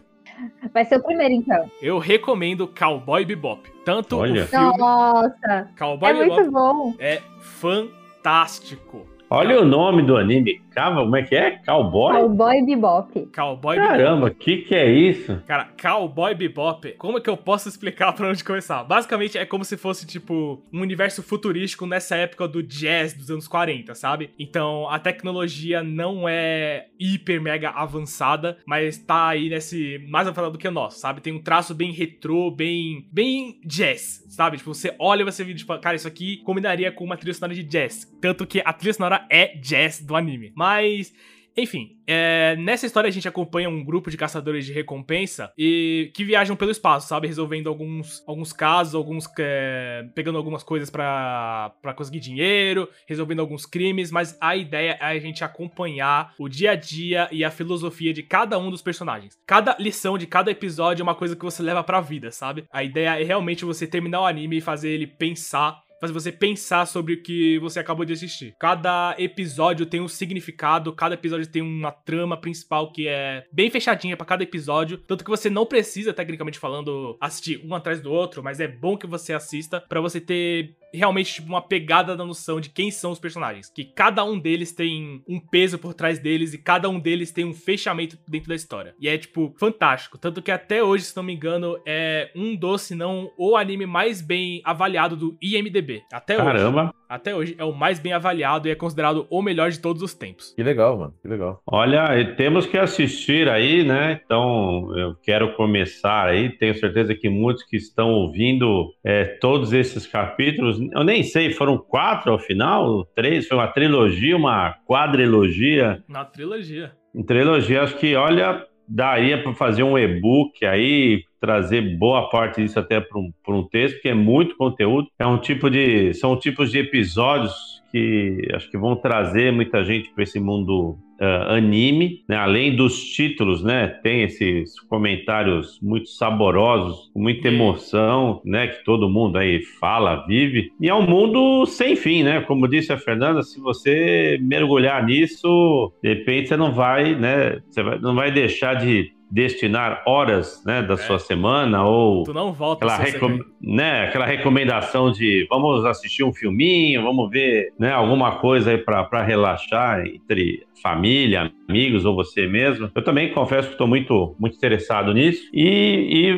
Vai 0.72 0.84
ser 0.84 0.96
o 0.96 1.02
primeiro, 1.02 1.34
então. 1.34 1.70
Eu 1.80 1.98
recomendo 1.98 2.66
Cowboy 2.66 3.24
Bebop. 3.24 3.70
Tanto 3.84 4.16
Olha. 4.16 4.44
o 4.44 4.46
filme 4.46 4.78
Nossa, 4.78 5.70
Cowboy 5.78 6.10
é 6.10 6.14
Bebop 6.14 6.40
muito 6.40 6.50
bom. 6.50 6.94
é 6.98 7.20
fantástico. 7.40 9.06
Olha 9.34 9.60
o 9.60 9.64
nome 9.64 10.00
do 10.02 10.16
anime. 10.16 10.62
Como 10.74 11.16
é 11.16 11.22
que 11.22 11.36
é? 11.36 11.52
Cowboy? 11.64 12.14
Cowboy 12.14 12.66
Bebop. 12.66 13.26
Cowboy. 13.34 13.76
Caramba, 13.76 14.26
o 14.26 14.34
que 14.34 14.58
que 14.58 14.74
é 14.74 14.90
isso? 14.90 15.40
Cara, 15.46 15.68
Cowboy 15.80 16.34
Bebop, 16.34 16.92
como 16.98 17.18
é 17.18 17.20
que 17.20 17.30
eu 17.30 17.36
posso 17.36 17.68
explicar 17.68 18.12
pra 18.12 18.28
onde 18.28 18.42
começar? 18.42 18.82
Basicamente 18.82 19.38
é 19.38 19.46
como 19.46 19.64
se 19.64 19.76
fosse, 19.76 20.04
tipo, 20.04 20.62
um 20.72 20.80
universo 20.80 21.22
futurístico 21.22 21.86
nessa 21.86 22.16
época 22.16 22.48
do 22.48 22.62
jazz 22.62 23.12
dos 23.12 23.30
anos 23.30 23.46
40, 23.46 23.94
sabe? 23.94 24.30
Então 24.38 24.88
a 24.88 24.98
tecnologia 24.98 25.82
não 25.82 26.28
é 26.28 26.86
hiper 26.98 27.40
mega 27.40 27.70
avançada, 27.70 28.58
mas 28.66 28.98
tá 28.98 29.28
aí 29.28 29.48
nesse. 29.48 30.04
mais 30.08 30.26
avançada 30.26 30.50
do 30.50 30.58
que 30.58 30.66
o 30.66 30.72
nosso, 30.72 30.98
sabe? 30.98 31.20
Tem 31.20 31.32
um 31.32 31.42
traço 31.42 31.74
bem 31.74 31.92
retrô, 31.92 32.50
bem. 32.50 33.06
bem 33.12 33.60
jazz, 33.64 34.24
sabe? 34.28 34.58
Tipo, 34.58 34.74
você 34.74 34.94
olha 34.98 35.22
e 35.22 35.24
você 35.24 35.44
vê, 35.44 35.54
tipo, 35.54 35.76
cara, 35.78 35.94
isso 35.94 36.08
aqui 36.08 36.38
combinaria 36.38 36.90
com 36.90 37.04
uma 37.04 37.16
trilha 37.16 37.34
sonora 37.34 37.54
de 37.54 37.62
jazz. 37.62 38.12
Tanto 38.20 38.44
que 38.44 38.60
a 38.64 38.72
trilha 38.72 38.92
sonora 38.92 39.23
é 39.30 39.56
jazz 39.56 40.00
do 40.00 40.16
anime. 40.16 40.52
Mas. 40.54 41.12
Enfim, 41.56 41.98
é, 42.04 42.56
nessa 42.58 42.84
história 42.84 43.06
a 43.06 43.12
gente 43.12 43.28
acompanha 43.28 43.68
um 43.68 43.84
grupo 43.84 44.10
de 44.10 44.16
caçadores 44.16 44.66
de 44.66 44.72
recompensa 44.72 45.52
e 45.56 46.10
que 46.12 46.24
viajam 46.24 46.56
pelo 46.56 46.72
espaço, 46.72 47.06
sabe? 47.06 47.28
Resolvendo 47.28 47.68
alguns, 47.68 48.24
alguns 48.26 48.52
casos, 48.52 48.94
alguns 48.94 49.26
é, 49.38 50.04
pegando 50.16 50.36
algumas 50.36 50.64
coisas 50.64 50.90
pra 50.90 51.72
conseguir 51.96 52.18
dinheiro, 52.18 52.88
resolvendo 53.06 53.38
alguns 53.38 53.66
crimes, 53.66 54.10
mas 54.10 54.36
a 54.40 54.56
ideia 54.56 54.98
é 55.00 55.04
a 55.04 55.18
gente 55.20 55.44
acompanhar 55.44 56.34
o 56.40 56.48
dia 56.48 56.72
a 56.72 56.74
dia 56.74 57.28
e 57.30 57.44
a 57.44 57.52
filosofia 57.52 58.12
de 58.12 58.24
cada 58.24 58.58
um 58.58 58.68
dos 58.68 58.82
personagens. 58.82 59.38
Cada 59.46 59.76
lição 59.78 60.18
de 60.18 60.26
cada 60.26 60.50
episódio 60.50 61.02
é 61.02 61.04
uma 61.04 61.14
coisa 61.14 61.36
que 61.36 61.44
você 61.44 61.62
leva 61.62 61.84
pra 61.84 62.00
vida, 62.00 62.32
sabe? 62.32 62.64
A 62.72 62.82
ideia 62.82 63.20
é 63.20 63.22
realmente 63.22 63.64
você 63.64 63.86
terminar 63.86 64.22
o 64.22 64.26
anime 64.26 64.58
e 64.58 64.60
fazer 64.60 64.90
ele 64.90 65.06
pensar 65.06 65.84
fazer 66.04 66.12
você 66.12 66.32
pensar 66.32 66.86
sobre 66.86 67.14
o 67.14 67.22
que 67.22 67.58
você 67.58 67.80
acabou 67.80 68.04
de 68.04 68.12
assistir. 68.12 68.54
Cada 68.58 69.14
episódio 69.18 69.86
tem 69.86 70.00
um 70.00 70.08
significado, 70.08 70.92
cada 70.92 71.14
episódio 71.14 71.46
tem 71.46 71.62
uma 71.62 71.90
trama 71.90 72.36
principal 72.36 72.92
que 72.92 73.08
é 73.08 73.44
bem 73.52 73.70
fechadinha 73.70 74.16
pra 74.16 74.26
cada 74.26 74.42
episódio, 74.42 74.98
tanto 74.98 75.24
que 75.24 75.30
você 75.30 75.48
não 75.48 75.66
precisa, 75.66 76.12
tecnicamente 76.12 76.58
falando, 76.58 77.16
assistir 77.20 77.60
um 77.64 77.74
atrás 77.74 78.00
do 78.00 78.12
outro, 78.12 78.42
mas 78.42 78.60
é 78.60 78.68
bom 78.68 78.96
que 78.96 79.06
você 79.06 79.32
assista 79.32 79.80
pra 79.80 80.00
você 80.00 80.20
ter 80.20 80.76
realmente 80.96 81.34
tipo, 81.34 81.48
uma 81.48 81.62
pegada 81.62 82.16
da 82.16 82.24
noção 82.24 82.60
de 82.60 82.70
quem 82.70 82.90
são 82.90 83.10
os 83.10 83.18
personagens. 83.18 83.68
Que 83.68 83.84
cada 83.84 84.24
um 84.24 84.38
deles 84.38 84.72
tem 84.72 85.22
um 85.28 85.40
peso 85.40 85.78
por 85.78 85.94
trás 85.94 86.18
deles 86.18 86.54
e 86.54 86.58
cada 86.58 86.88
um 86.88 86.98
deles 86.98 87.30
tem 87.30 87.44
um 87.44 87.54
fechamento 87.54 88.18
dentro 88.26 88.48
da 88.48 88.54
história. 88.54 88.94
E 88.98 89.08
é, 89.08 89.18
tipo, 89.18 89.54
fantástico. 89.58 90.18
Tanto 90.18 90.42
que 90.42 90.50
até 90.50 90.82
hoje, 90.82 91.04
se 91.04 91.16
não 91.16 91.22
me 91.22 91.34
engano, 91.34 91.78
é 91.86 92.30
um 92.34 92.54
dos, 92.54 92.82
se 92.82 92.94
não 92.94 93.30
o 93.36 93.56
anime 93.56 93.86
mais 93.86 94.20
bem 94.20 94.62
avaliado 94.64 95.16
do 95.16 95.36
IMDB. 95.42 96.02
Até 96.12 96.36
hoje. 96.36 96.44
Caramba. 96.44 96.94
Até 97.14 97.32
hoje 97.32 97.54
é 97.56 97.62
o 97.62 97.72
mais 97.72 98.00
bem 98.00 98.12
avaliado 98.12 98.66
e 98.66 98.72
é 98.72 98.74
considerado 98.74 99.24
o 99.30 99.40
melhor 99.40 99.70
de 99.70 99.78
todos 99.78 100.02
os 100.02 100.12
tempos. 100.14 100.52
Que 100.56 100.64
legal, 100.64 100.98
mano. 100.98 101.14
Que 101.22 101.28
legal. 101.28 101.62
Olha, 101.64 102.20
e 102.20 102.34
temos 102.34 102.66
que 102.66 102.76
assistir 102.76 103.48
aí, 103.48 103.84
né? 103.84 104.20
Então, 104.24 104.92
eu 104.98 105.14
quero 105.22 105.54
começar 105.54 106.26
aí. 106.26 106.48
Tenho 106.58 106.74
certeza 106.74 107.14
que 107.14 107.28
muitos 107.28 107.62
que 107.62 107.76
estão 107.76 108.10
ouvindo 108.10 108.92
é, 109.04 109.26
todos 109.40 109.72
esses 109.72 110.08
capítulos, 110.08 110.80
eu 110.92 111.04
nem 111.04 111.22
sei, 111.22 111.52
foram 111.52 111.78
quatro 111.78 112.32
ao 112.32 112.38
final? 112.40 113.04
Três? 113.14 113.46
Foi 113.46 113.58
uma 113.58 113.68
trilogia, 113.68 114.36
uma 114.36 114.74
quadrilogia? 114.84 116.02
Na 116.08 116.24
trilogia. 116.24 116.96
Em 117.14 117.22
trilogia, 117.22 117.84
acho 117.84 117.96
que, 117.96 118.16
olha, 118.16 118.66
daria 118.88 119.42
para 119.42 119.54
fazer 119.54 119.82
um 119.82 119.98
e-book 119.98 120.64
aí, 120.64 121.24
trazer 121.40 121.96
boa 121.96 122.28
parte 122.30 122.62
disso 122.62 122.78
até 122.78 123.00
para 123.00 123.18
um, 123.18 123.32
um 123.48 123.62
texto, 123.62 123.94
porque 123.96 124.08
é 124.08 124.14
muito 124.14 124.56
conteúdo. 124.56 125.08
É 125.18 125.26
um 125.26 125.38
tipo 125.38 125.70
de, 125.70 126.14
são 126.14 126.38
tipos 126.38 126.70
de 126.70 126.78
episódios 126.78 127.73
que 127.94 128.48
acho 128.52 128.68
que 128.72 128.76
vão 128.76 128.96
trazer 128.96 129.52
muita 129.52 129.84
gente 129.84 130.12
para 130.12 130.24
esse 130.24 130.40
mundo 130.40 130.98
uh, 131.20 131.52
anime, 131.52 132.24
né? 132.28 132.36
além 132.36 132.74
dos 132.74 133.00
títulos, 133.00 133.62
né? 133.62 133.86
Tem 134.02 134.24
esses 134.24 134.80
comentários 134.80 135.78
muito 135.80 136.08
saborosos, 136.08 137.08
com 137.14 137.22
muita 137.22 137.46
emoção, 137.46 138.42
né? 138.44 138.66
Que 138.66 138.84
todo 138.84 139.08
mundo 139.08 139.38
aí 139.38 139.62
fala, 139.78 140.26
vive. 140.26 140.72
E 140.80 140.88
é 140.88 140.94
um 140.94 141.06
mundo 141.08 141.64
sem 141.66 141.94
fim, 141.94 142.24
né? 142.24 142.40
Como 142.40 142.66
disse 142.66 142.92
a 142.92 142.98
Fernanda, 142.98 143.44
se 143.44 143.60
você 143.60 144.38
mergulhar 144.42 145.06
nisso, 145.06 145.92
de 146.02 146.14
repente 146.14 146.48
você 146.48 146.56
não 146.56 146.72
vai, 146.72 147.14
né? 147.14 147.60
Você 147.70 147.80
vai, 147.80 147.98
não 148.00 148.14
vai 148.16 148.32
deixar 148.32 148.74
de 148.74 149.12
destinar 149.34 150.02
horas, 150.06 150.62
né, 150.64 150.80
da 150.80 150.94
É. 150.94 150.96
sua 150.96 151.18
semana 151.18 151.84
ou 151.84 152.22
Tu 152.22 152.32
não 152.32 152.52
volta 152.52 152.84
aquela, 152.86 153.02
recom- 153.04 153.40
né, 153.60 154.04
aquela 154.06 154.24
recomendação 154.26 155.10
de 155.10 155.44
vamos 155.50 155.84
assistir 155.84 156.22
um 156.22 156.32
filminho, 156.32 157.02
vamos 157.02 157.28
ver 157.30 157.72
né, 157.78 157.90
alguma 157.90 158.36
coisa 158.38 158.70
aí 158.70 158.78
para 158.78 159.22
relaxar 159.24 160.06
entre 160.06 160.64
família, 160.80 161.50
amigos 161.68 162.04
ou 162.04 162.14
você 162.14 162.46
mesmo. 162.46 162.90
Eu 162.94 163.02
também 163.02 163.32
confesso 163.32 163.68
que 163.68 163.74
estou 163.74 163.88
muito, 163.88 164.36
muito 164.38 164.56
interessado 164.56 165.12
nisso. 165.12 165.42
E, 165.52 165.66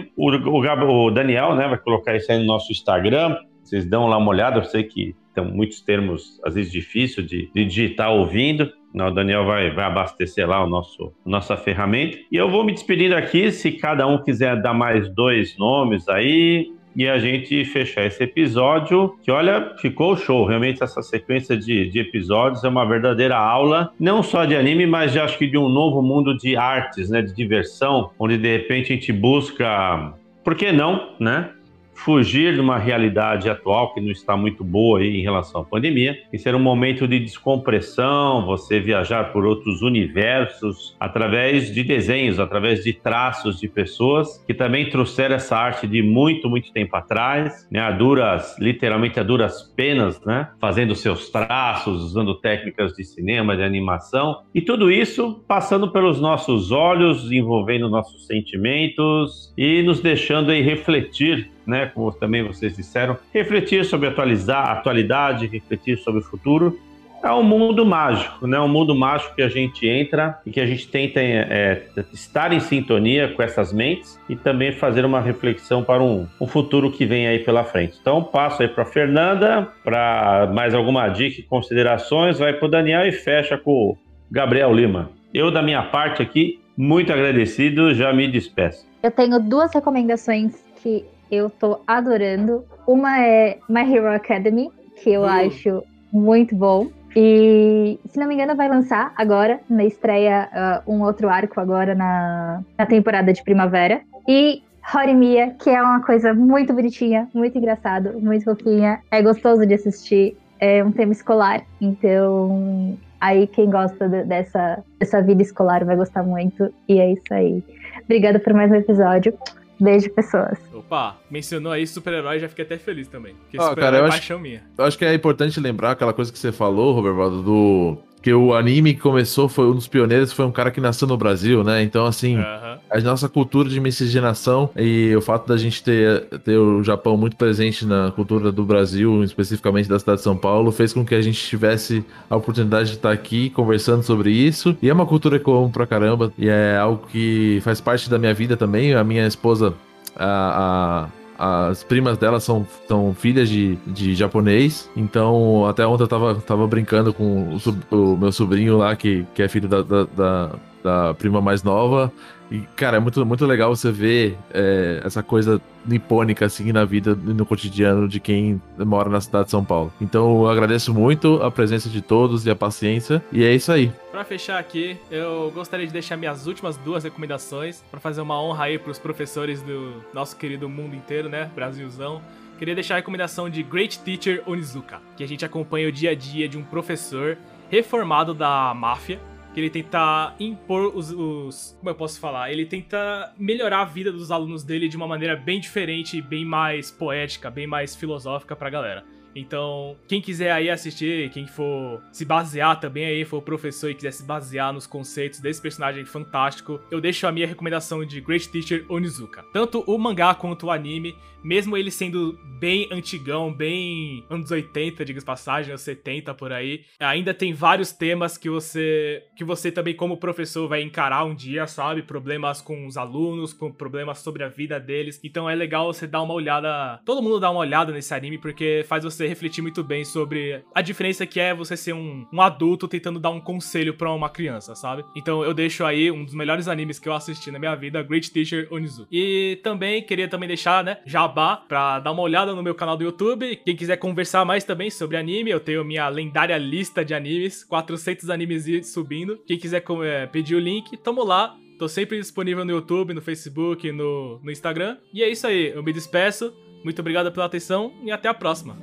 e 0.06 0.10
o, 0.16 0.30
o, 0.30 1.06
o 1.06 1.10
Daniel 1.10 1.54
né, 1.54 1.68
vai 1.68 1.78
colocar 1.78 2.16
isso 2.16 2.32
aí 2.32 2.38
no 2.38 2.44
nosso 2.46 2.72
Instagram. 2.72 3.36
Vocês 3.62 3.84
dão 3.84 4.06
lá 4.06 4.16
uma 4.16 4.30
olhada, 4.30 4.58
eu 4.60 4.64
sei 4.64 4.84
que 4.84 5.14
tem 5.34 5.44
muitos 5.44 5.82
termos, 5.82 6.40
às 6.44 6.54
vezes, 6.54 6.72
difíceis 6.72 7.26
de, 7.26 7.50
de 7.54 7.64
digitar 7.66 8.10
ouvindo. 8.10 8.70
O 9.04 9.10
Daniel 9.10 9.44
vai, 9.44 9.70
vai 9.70 9.84
abastecer 9.84 10.48
lá 10.48 10.64
o 10.64 10.68
nosso 10.68 11.12
nossa 11.24 11.56
ferramenta. 11.56 12.16
E 12.32 12.36
eu 12.36 12.50
vou 12.50 12.64
me 12.64 12.72
despedindo 12.72 13.14
aqui. 13.14 13.52
Se 13.52 13.72
cada 13.72 14.06
um 14.06 14.22
quiser 14.22 14.60
dar 14.62 14.72
mais 14.72 15.08
dois 15.08 15.56
nomes 15.58 16.08
aí, 16.08 16.70
e 16.96 17.06
a 17.06 17.18
gente 17.18 17.62
fechar 17.66 18.06
esse 18.06 18.24
episódio, 18.24 19.14
que 19.22 19.30
olha, 19.30 19.74
ficou 19.76 20.16
show. 20.16 20.46
Realmente 20.46 20.82
essa 20.82 21.02
sequência 21.02 21.54
de, 21.54 21.90
de 21.90 21.98
episódios 22.00 22.64
é 22.64 22.68
uma 22.68 22.86
verdadeira 22.86 23.36
aula, 23.36 23.92
não 24.00 24.22
só 24.22 24.46
de 24.46 24.56
anime, 24.56 24.86
mas 24.86 25.12
de, 25.12 25.20
acho 25.20 25.36
que 25.36 25.46
de 25.46 25.58
um 25.58 25.68
novo 25.68 26.00
mundo 26.00 26.34
de 26.34 26.56
artes, 26.56 27.10
né, 27.10 27.20
de 27.20 27.34
diversão, 27.34 28.10
onde 28.18 28.38
de 28.38 28.50
repente 28.50 28.92
a 28.92 28.96
gente 28.96 29.12
busca, 29.12 30.14
por 30.42 30.54
que 30.54 30.72
não, 30.72 31.10
né? 31.20 31.50
Fugir 31.96 32.54
de 32.54 32.60
uma 32.60 32.78
realidade 32.78 33.48
atual 33.48 33.92
que 33.92 34.00
não 34.00 34.10
está 34.10 34.36
muito 34.36 34.62
boa 34.62 35.02
em 35.02 35.22
relação 35.22 35.62
à 35.62 35.64
pandemia 35.64 36.16
e 36.32 36.38
ser 36.38 36.54
um 36.54 36.60
momento 36.60 37.08
de 37.08 37.18
descompressão, 37.18 38.44
você 38.44 38.78
viajar 38.78 39.32
por 39.32 39.44
outros 39.44 39.82
universos 39.82 40.94
através 41.00 41.72
de 41.72 41.82
desenhos, 41.82 42.38
através 42.38 42.84
de 42.84 42.92
traços 42.92 43.58
de 43.58 43.66
pessoas 43.66 44.44
que 44.46 44.54
também 44.54 44.88
trouxeram 44.88 45.36
essa 45.36 45.56
arte 45.56 45.86
de 45.86 46.02
muito, 46.02 46.48
muito 46.48 46.72
tempo 46.72 46.94
atrás, 46.94 47.66
né, 47.70 47.80
a 47.80 47.90
duras, 47.90 48.56
literalmente 48.60 49.18
a 49.18 49.22
duras 49.22 49.62
penas, 49.74 50.22
né, 50.24 50.48
fazendo 50.60 50.94
seus 50.94 51.30
traços, 51.30 52.02
usando 52.02 52.34
técnicas 52.34 52.92
de 52.92 53.04
cinema, 53.04 53.56
de 53.56 53.62
animação, 53.62 54.42
e 54.54 54.60
tudo 54.60 54.90
isso 54.90 55.42
passando 55.48 55.90
pelos 55.90 56.20
nossos 56.20 56.70
olhos, 56.70 57.32
envolvendo 57.32 57.88
nossos 57.88 58.26
sentimentos 58.26 59.52
e 59.56 59.82
nos 59.82 60.00
deixando 60.00 60.50
aí 60.50 60.60
refletir 60.60 61.55
né, 61.66 61.90
como 61.94 62.12
também 62.12 62.42
vocês 62.42 62.76
disseram, 62.76 63.18
refletir 63.32 63.84
sobre 63.84 64.08
atualizar, 64.08 64.68
a 64.68 64.72
atualidade, 64.72 65.46
refletir 65.46 65.98
sobre 65.98 66.20
o 66.20 66.24
futuro. 66.24 66.78
É 67.22 67.32
um 67.32 67.42
mundo 67.42 67.84
mágico, 67.84 68.46
né? 68.46 68.60
Um 68.60 68.68
mundo 68.68 68.94
mágico 68.94 69.34
que 69.34 69.42
a 69.42 69.48
gente 69.48 69.88
entra 69.88 70.38
e 70.44 70.50
que 70.50 70.60
a 70.60 70.66
gente 70.66 70.86
tenta 70.86 71.18
é, 71.18 71.82
estar 72.12 72.52
em 72.52 72.60
sintonia 72.60 73.32
com 73.34 73.42
essas 73.42 73.72
mentes 73.72 74.20
e 74.28 74.36
também 74.36 74.70
fazer 74.70 75.04
uma 75.04 75.20
reflexão 75.20 75.82
para 75.82 76.02
um, 76.02 76.28
um 76.40 76.46
futuro 76.46 76.92
que 76.92 77.04
vem 77.04 77.26
aí 77.26 77.38
pela 77.40 77.64
frente. 77.64 77.96
Então, 78.00 78.22
passo 78.22 78.62
aí 78.62 78.68
para 78.68 78.84
Fernanda, 78.84 79.66
para 79.82 80.48
mais 80.54 80.74
alguma 80.74 81.08
dica 81.08 81.40
e 81.40 81.42
considerações, 81.42 82.38
vai 82.38 82.52
para 82.52 82.66
o 82.66 82.70
Daniel 82.70 83.06
e 83.08 83.12
fecha 83.12 83.58
com 83.58 83.72
o 83.72 83.98
Gabriel 84.30 84.72
Lima. 84.72 85.10
Eu, 85.32 85.50
da 85.50 85.62
minha 85.62 85.82
parte 85.82 86.22
aqui, 86.22 86.60
muito 86.76 87.12
agradecido, 87.12 87.94
já 87.94 88.12
me 88.12 88.28
despeço. 88.28 88.86
Eu 89.02 89.10
tenho 89.10 89.40
duas 89.40 89.72
recomendações 89.74 90.64
que 90.82 91.04
eu 91.30 91.50
tô 91.50 91.80
adorando. 91.86 92.64
Uma 92.86 93.20
é 93.20 93.58
My 93.68 93.80
Hero 93.80 94.08
Academy, 94.08 94.70
que 95.02 95.10
eu 95.10 95.22
Uh. 95.22 95.26
acho 95.26 95.82
muito 96.12 96.54
bom. 96.54 96.88
E, 97.14 97.98
se 98.06 98.18
não 98.18 98.28
me 98.28 98.34
engano, 98.34 98.54
vai 98.54 98.68
lançar 98.68 99.12
agora, 99.16 99.58
na 99.70 99.84
estreia, 99.84 100.48
uh, 100.86 100.92
um 100.92 101.02
outro 101.02 101.30
arco 101.30 101.58
agora 101.58 101.94
na, 101.94 102.62
na 102.76 102.84
temporada 102.84 103.32
de 103.32 103.42
primavera. 103.42 104.02
E 104.28 104.62
Horimiya, 104.94 105.54
que 105.58 105.70
é 105.70 105.82
uma 105.82 106.02
coisa 106.02 106.34
muito 106.34 106.72
bonitinha, 106.72 107.26
muito 107.34 107.56
engraçado, 107.56 108.20
muito 108.20 108.44
fofinha. 108.44 109.00
É 109.10 109.22
gostoso 109.22 109.66
de 109.66 109.74
assistir. 109.74 110.36
É 110.60 110.82
um 110.84 110.92
tema 110.92 111.12
escolar, 111.12 111.62
então 111.80 112.96
aí 113.20 113.46
quem 113.46 113.68
gosta 113.68 114.08
de, 114.08 114.24
dessa, 114.24 114.82
dessa 114.98 115.20
vida 115.20 115.42
escolar 115.42 115.84
vai 115.84 115.96
gostar 115.96 116.22
muito. 116.22 116.72
E 116.88 116.98
é 116.98 117.12
isso 117.12 117.32
aí. 117.32 117.62
Obrigada 118.04 118.38
por 118.38 118.54
mais 118.54 118.70
um 118.70 118.76
episódio. 118.76 119.34
Beijo, 119.78 120.08
pessoas. 120.10 120.58
Opa, 120.72 121.16
mencionou 121.30 121.70
aí 121.72 121.86
super-herói, 121.86 122.38
já 122.38 122.48
fiquei 122.48 122.64
até 122.64 122.78
feliz 122.78 123.08
também. 123.08 123.34
Porque 123.34 123.58
Ah, 123.58 123.68
super 123.70 123.80
cara, 123.80 123.96
eu 123.98 124.04
é 124.04 124.08
acho- 124.08 124.16
paixão 124.16 124.38
minha. 124.38 124.62
Eu 124.78 124.84
acho 124.84 124.96
que 124.96 125.04
é 125.04 125.12
importante 125.14 125.60
lembrar 125.60 125.90
aquela 125.92 126.12
coisa 126.14 126.32
que 126.32 126.38
você 126.38 126.50
falou, 126.50 126.94
Roberto, 126.94 127.42
do. 127.42 127.98
Que 128.26 128.34
o 128.34 128.54
anime 128.54 128.92
que 128.92 128.98
começou, 129.00 129.48
foi 129.48 129.66
um 129.68 129.74
dos 129.76 129.86
pioneiros, 129.86 130.32
foi 130.32 130.44
um 130.44 130.50
cara 130.50 130.72
que 130.72 130.80
nasceu 130.80 131.06
no 131.06 131.16
Brasil, 131.16 131.62
né? 131.62 131.80
Então, 131.84 132.04
assim, 132.06 132.36
Aham. 132.38 132.78
a 132.90 133.00
nossa 133.00 133.28
cultura 133.28 133.68
de 133.68 133.78
miscigenação 133.78 134.68
e 134.76 135.14
o 135.14 135.20
fato 135.20 135.46
da 135.46 135.56
gente 135.56 135.80
ter, 135.80 136.24
ter 136.44 136.56
o 136.58 136.82
Japão 136.82 137.16
muito 137.16 137.36
presente 137.36 137.86
na 137.86 138.10
cultura 138.10 138.50
do 138.50 138.64
Brasil, 138.64 139.22
especificamente 139.22 139.88
da 139.88 139.96
cidade 139.96 140.18
de 140.18 140.24
São 140.24 140.36
Paulo, 140.36 140.72
fez 140.72 140.92
com 140.92 141.04
que 141.06 141.14
a 141.14 141.20
gente 141.22 141.38
tivesse 141.40 142.04
a 142.28 142.34
oportunidade 142.34 142.88
de 142.90 142.96
estar 142.96 143.12
aqui 143.12 143.48
conversando 143.50 144.02
sobre 144.02 144.32
isso. 144.32 144.76
E 144.82 144.90
é 144.90 144.92
uma 144.92 145.06
cultura 145.06 145.38
que 145.38 145.46
eu 145.48 145.56
amo 145.56 145.70
pra 145.70 145.86
caramba 145.86 146.32
e 146.36 146.48
é 146.48 146.76
algo 146.76 147.06
que 147.06 147.60
faz 147.62 147.80
parte 147.80 148.10
da 148.10 148.18
minha 148.18 148.34
vida 148.34 148.56
também. 148.56 148.92
A 148.92 149.04
minha 149.04 149.24
esposa, 149.24 149.72
a- 150.16 151.06
a 151.06 151.25
as 151.38 151.82
primas 151.84 152.16
dela 152.18 152.40
são, 152.40 152.66
são 152.88 153.14
filhas 153.14 153.48
de, 153.48 153.76
de 153.86 154.14
japonês, 154.14 154.88
então 154.96 155.66
até 155.66 155.86
ontem 155.86 156.04
eu 156.04 156.08
tava, 156.08 156.34
tava 156.36 156.66
brincando 156.66 157.12
com 157.12 157.56
o, 157.90 157.94
o 157.96 158.16
meu 158.16 158.32
sobrinho 158.32 158.76
lá, 158.78 158.94
que, 158.96 159.26
que 159.34 159.42
é 159.42 159.48
filho 159.48 159.68
da, 159.68 159.82
da, 159.82 160.04
da- 160.04 160.50
da 160.84 161.14
prima 161.14 161.40
mais 161.40 161.64
nova. 161.64 162.12
E, 162.50 162.60
cara, 162.76 162.98
é 162.98 163.00
muito, 163.00 163.24
muito 163.26 163.44
legal 163.44 163.74
você 163.74 163.90
ver 163.90 164.38
é, 164.52 165.00
essa 165.04 165.22
coisa 165.22 165.60
nipônica 165.84 166.44
assim 166.44 166.72
na 166.72 166.84
vida 166.84 167.18
e 167.26 167.32
no 167.32 167.46
cotidiano 167.46 168.08
de 168.08 168.20
quem 168.20 168.60
mora 168.78 169.08
na 169.08 169.20
cidade 169.20 169.46
de 169.46 169.50
São 169.50 169.64
Paulo. 169.64 169.92
Então 170.00 170.42
eu 170.42 170.48
agradeço 170.48 170.92
muito 170.92 171.42
a 171.42 171.50
presença 171.50 171.88
de 171.88 172.00
todos 172.00 172.46
e 172.46 172.50
a 172.50 172.56
paciência. 172.56 173.22
E 173.32 173.44
é 173.44 173.54
isso 173.54 173.72
aí. 173.72 173.92
Pra 174.10 174.24
fechar 174.24 174.58
aqui, 174.58 174.96
eu 175.10 175.50
gostaria 175.54 175.86
de 175.86 175.92
deixar 175.92 176.16
minhas 176.16 176.46
últimas 176.46 176.76
duas 176.76 177.04
recomendações 177.04 177.82
pra 177.90 178.00
fazer 178.00 178.20
uma 178.20 178.40
honra 178.40 178.64
aí 178.64 178.78
pros 178.78 178.98
professores 178.98 179.62
do 179.62 180.02
nosso 180.14 180.36
querido 180.36 180.68
mundo 180.68 180.94
inteiro, 180.94 181.28
né? 181.28 181.50
Brasilzão. 181.54 182.22
Queria 182.58 182.74
deixar 182.74 182.94
a 182.94 182.96
recomendação 182.96 183.50
de 183.50 183.62
Great 183.62 183.98
Teacher 183.98 184.42
Onizuka, 184.46 185.00
que 185.16 185.22
a 185.22 185.28
gente 185.28 185.44
acompanha 185.44 185.88
o 185.88 185.92
dia 185.92 186.12
a 186.12 186.14
dia 186.14 186.48
de 186.48 186.56
um 186.56 186.62
professor 186.62 187.36
reformado 187.68 188.32
da 188.32 188.72
máfia, 188.74 189.20
que 189.56 189.60
ele 189.60 189.70
tenta 189.70 190.34
impor 190.38 190.94
os, 190.94 191.10
os- 191.10 191.74
Como 191.78 191.88
eu 191.88 191.94
posso 191.94 192.20
falar? 192.20 192.52
Ele 192.52 192.66
tenta 192.66 193.32
melhorar 193.38 193.80
a 193.80 193.84
vida 193.86 194.12
dos 194.12 194.30
alunos 194.30 194.62
dele 194.62 194.86
de 194.86 194.98
uma 194.98 195.06
maneira 195.06 195.34
bem 195.34 195.58
diferente, 195.58 196.20
bem 196.20 196.44
mais 196.44 196.90
poética, 196.90 197.50
bem 197.50 197.66
mais 197.66 197.96
filosófica 197.96 198.54
pra 198.54 198.68
galera. 198.68 199.02
Então, 199.36 199.96
quem 200.08 200.20
quiser 200.20 200.50
aí 200.50 200.70
assistir, 200.70 201.30
quem 201.30 201.46
for 201.46 202.02
se 202.10 202.24
basear 202.24 202.80
também 202.80 203.04
aí, 203.04 203.24
for 203.24 203.42
professor 203.42 203.90
e 203.90 203.94
quiser 203.94 204.12
se 204.12 204.24
basear 204.24 204.72
nos 204.72 204.86
conceitos 204.86 205.40
desse 205.40 205.60
personagem 205.60 206.04
fantástico, 206.04 206.80
eu 206.90 207.00
deixo 207.00 207.26
a 207.26 207.32
minha 207.32 207.46
recomendação 207.46 208.04
de 208.04 208.20
Great 208.20 208.48
Teacher 208.48 208.84
Onizuka. 208.88 209.44
Tanto 209.52 209.84
o 209.86 209.98
mangá 209.98 210.34
quanto 210.34 210.66
o 210.66 210.70
anime, 210.70 211.14
mesmo 211.46 211.76
ele 211.76 211.90
sendo 211.90 212.38
bem 212.58 212.88
antigão, 212.90 213.52
bem 213.52 214.24
anos 214.28 214.50
80, 214.50 215.04
diga 215.04 215.22
passagem, 215.22 215.70
anos 215.70 215.82
70 215.82 216.34
por 216.34 216.52
aí, 216.52 216.84
ainda 216.98 217.32
tem 217.32 217.52
vários 217.52 217.92
temas 217.92 218.36
que 218.36 218.48
você 218.50 219.22
que 219.36 219.44
você 219.44 219.70
também 219.70 219.94
como 219.94 220.16
professor 220.16 220.66
vai 220.68 220.82
encarar 220.82 221.24
um 221.24 221.34
dia, 221.34 221.66
sabe? 221.66 222.02
Problemas 222.02 222.60
com 222.60 222.86
os 222.86 222.96
alunos, 222.96 223.52
com 223.52 223.70
problemas 223.70 224.18
sobre 224.18 224.42
a 224.42 224.48
vida 224.48 224.80
deles. 224.80 225.20
Então 225.22 225.48
é 225.48 225.54
legal 225.54 225.92
você 225.92 226.06
dar 226.06 226.22
uma 226.22 226.34
olhada, 226.34 227.00
todo 227.04 227.22
mundo 227.22 227.38
dá 227.38 227.50
uma 227.50 227.60
olhada 227.60 227.92
nesse 227.92 228.12
anime 228.14 228.38
porque 228.38 228.84
faz 228.88 229.04
você 229.04 229.25
refletir 229.26 229.62
muito 229.62 229.82
bem 229.82 230.04
sobre 230.04 230.62
a 230.74 230.82
diferença 230.82 231.26
que 231.26 231.40
é 231.40 231.54
você 231.54 231.76
ser 231.76 231.92
um, 231.92 232.26
um 232.32 232.40
adulto 232.40 232.88
tentando 232.88 233.18
dar 233.18 233.30
um 233.30 233.40
conselho 233.40 233.94
pra 233.94 234.12
uma 234.12 234.28
criança, 234.28 234.74
sabe? 234.74 235.04
Então 235.16 235.42
eu 235.44 235.54
deixo 235.54 235.84
aí 235.84 236.10
um 236.10 236.24
dos 236.24 236.34
melhores 236.34 236.68
animes 236.68 236.98
que 236.98 237.08
eu 237.08 237.14
assisti 237.14 237.50
na 237.50 237.58
minha 237.58 237.74
vida, 237.74 238.02
Great 238.02 238.30
Teacher 238.30 238.68
Onizuka. 238.70 239.08
E 239.10 239.60
também 239.62 240.02
queria 240.02 240.28
também 240.28 240.48
deixar, 240.48 240.84
né, 240.84 240.98
jabá 241.04 241.56
pra 241.56 242.00
dar 242.00 242.12
uma 242.12 242.22
olhada 242.22 242.54
no 242.54 242.62
meu 242.62 242.74
canal 242.74 242.96
do 242.96 243.04
YouTube. 243.04 243.56
Quem 243.64 243.76
quiser 243.76 243.96
conversar 243.96 244.44
mais 244.44 244.64
também 244.64 244.90
sobre 244.90 245.16
anime, 245.16 245.50
eu 245.50 245.60
tenho 245.60 245.84
minha 245.84 246.08
lendária 246.08 246.56
lista 246.56 247.04
de 247.04 247.14
animes, 247.14 247.64
400 247.64 248.30
animes 248.30 248.66
subindo. 248.92 249.38
Quem 249.46 249.58
quiser 249.58 249.82
é, 250.04 250.26
pedir 250.26 250.54
o 250.54 250.60
link, 250.60 250.96
tamo 250.98 251.24
lá. 251.24 251.56
Tô 251.78 251.88
sempre 251.88 252.18
disponível 252.18 252.64
no 252.64 252.70
YouTube, 252.70 253.12
no 253.12 253.20
Facebook, 253.20 253.90
no, 253.92 254.40
no 254.42 254.50
Instagram. 254.50 254.96
E 255.12 255.22
é 255.22 255.28
isso 255.28 255.46
aí, 255.46 255.68
eu 255.68 255.82
me 255.82 255.92
despeço. 255.92 256.52
Muito 256.82 257.00
obrigado 257.00 257.30
pela 257.32 257.46
atenção 257.46 257.92
e 258.02 258.10
até 258.10 258.28
a 258.28 258.34
próxima. 258.34 258.78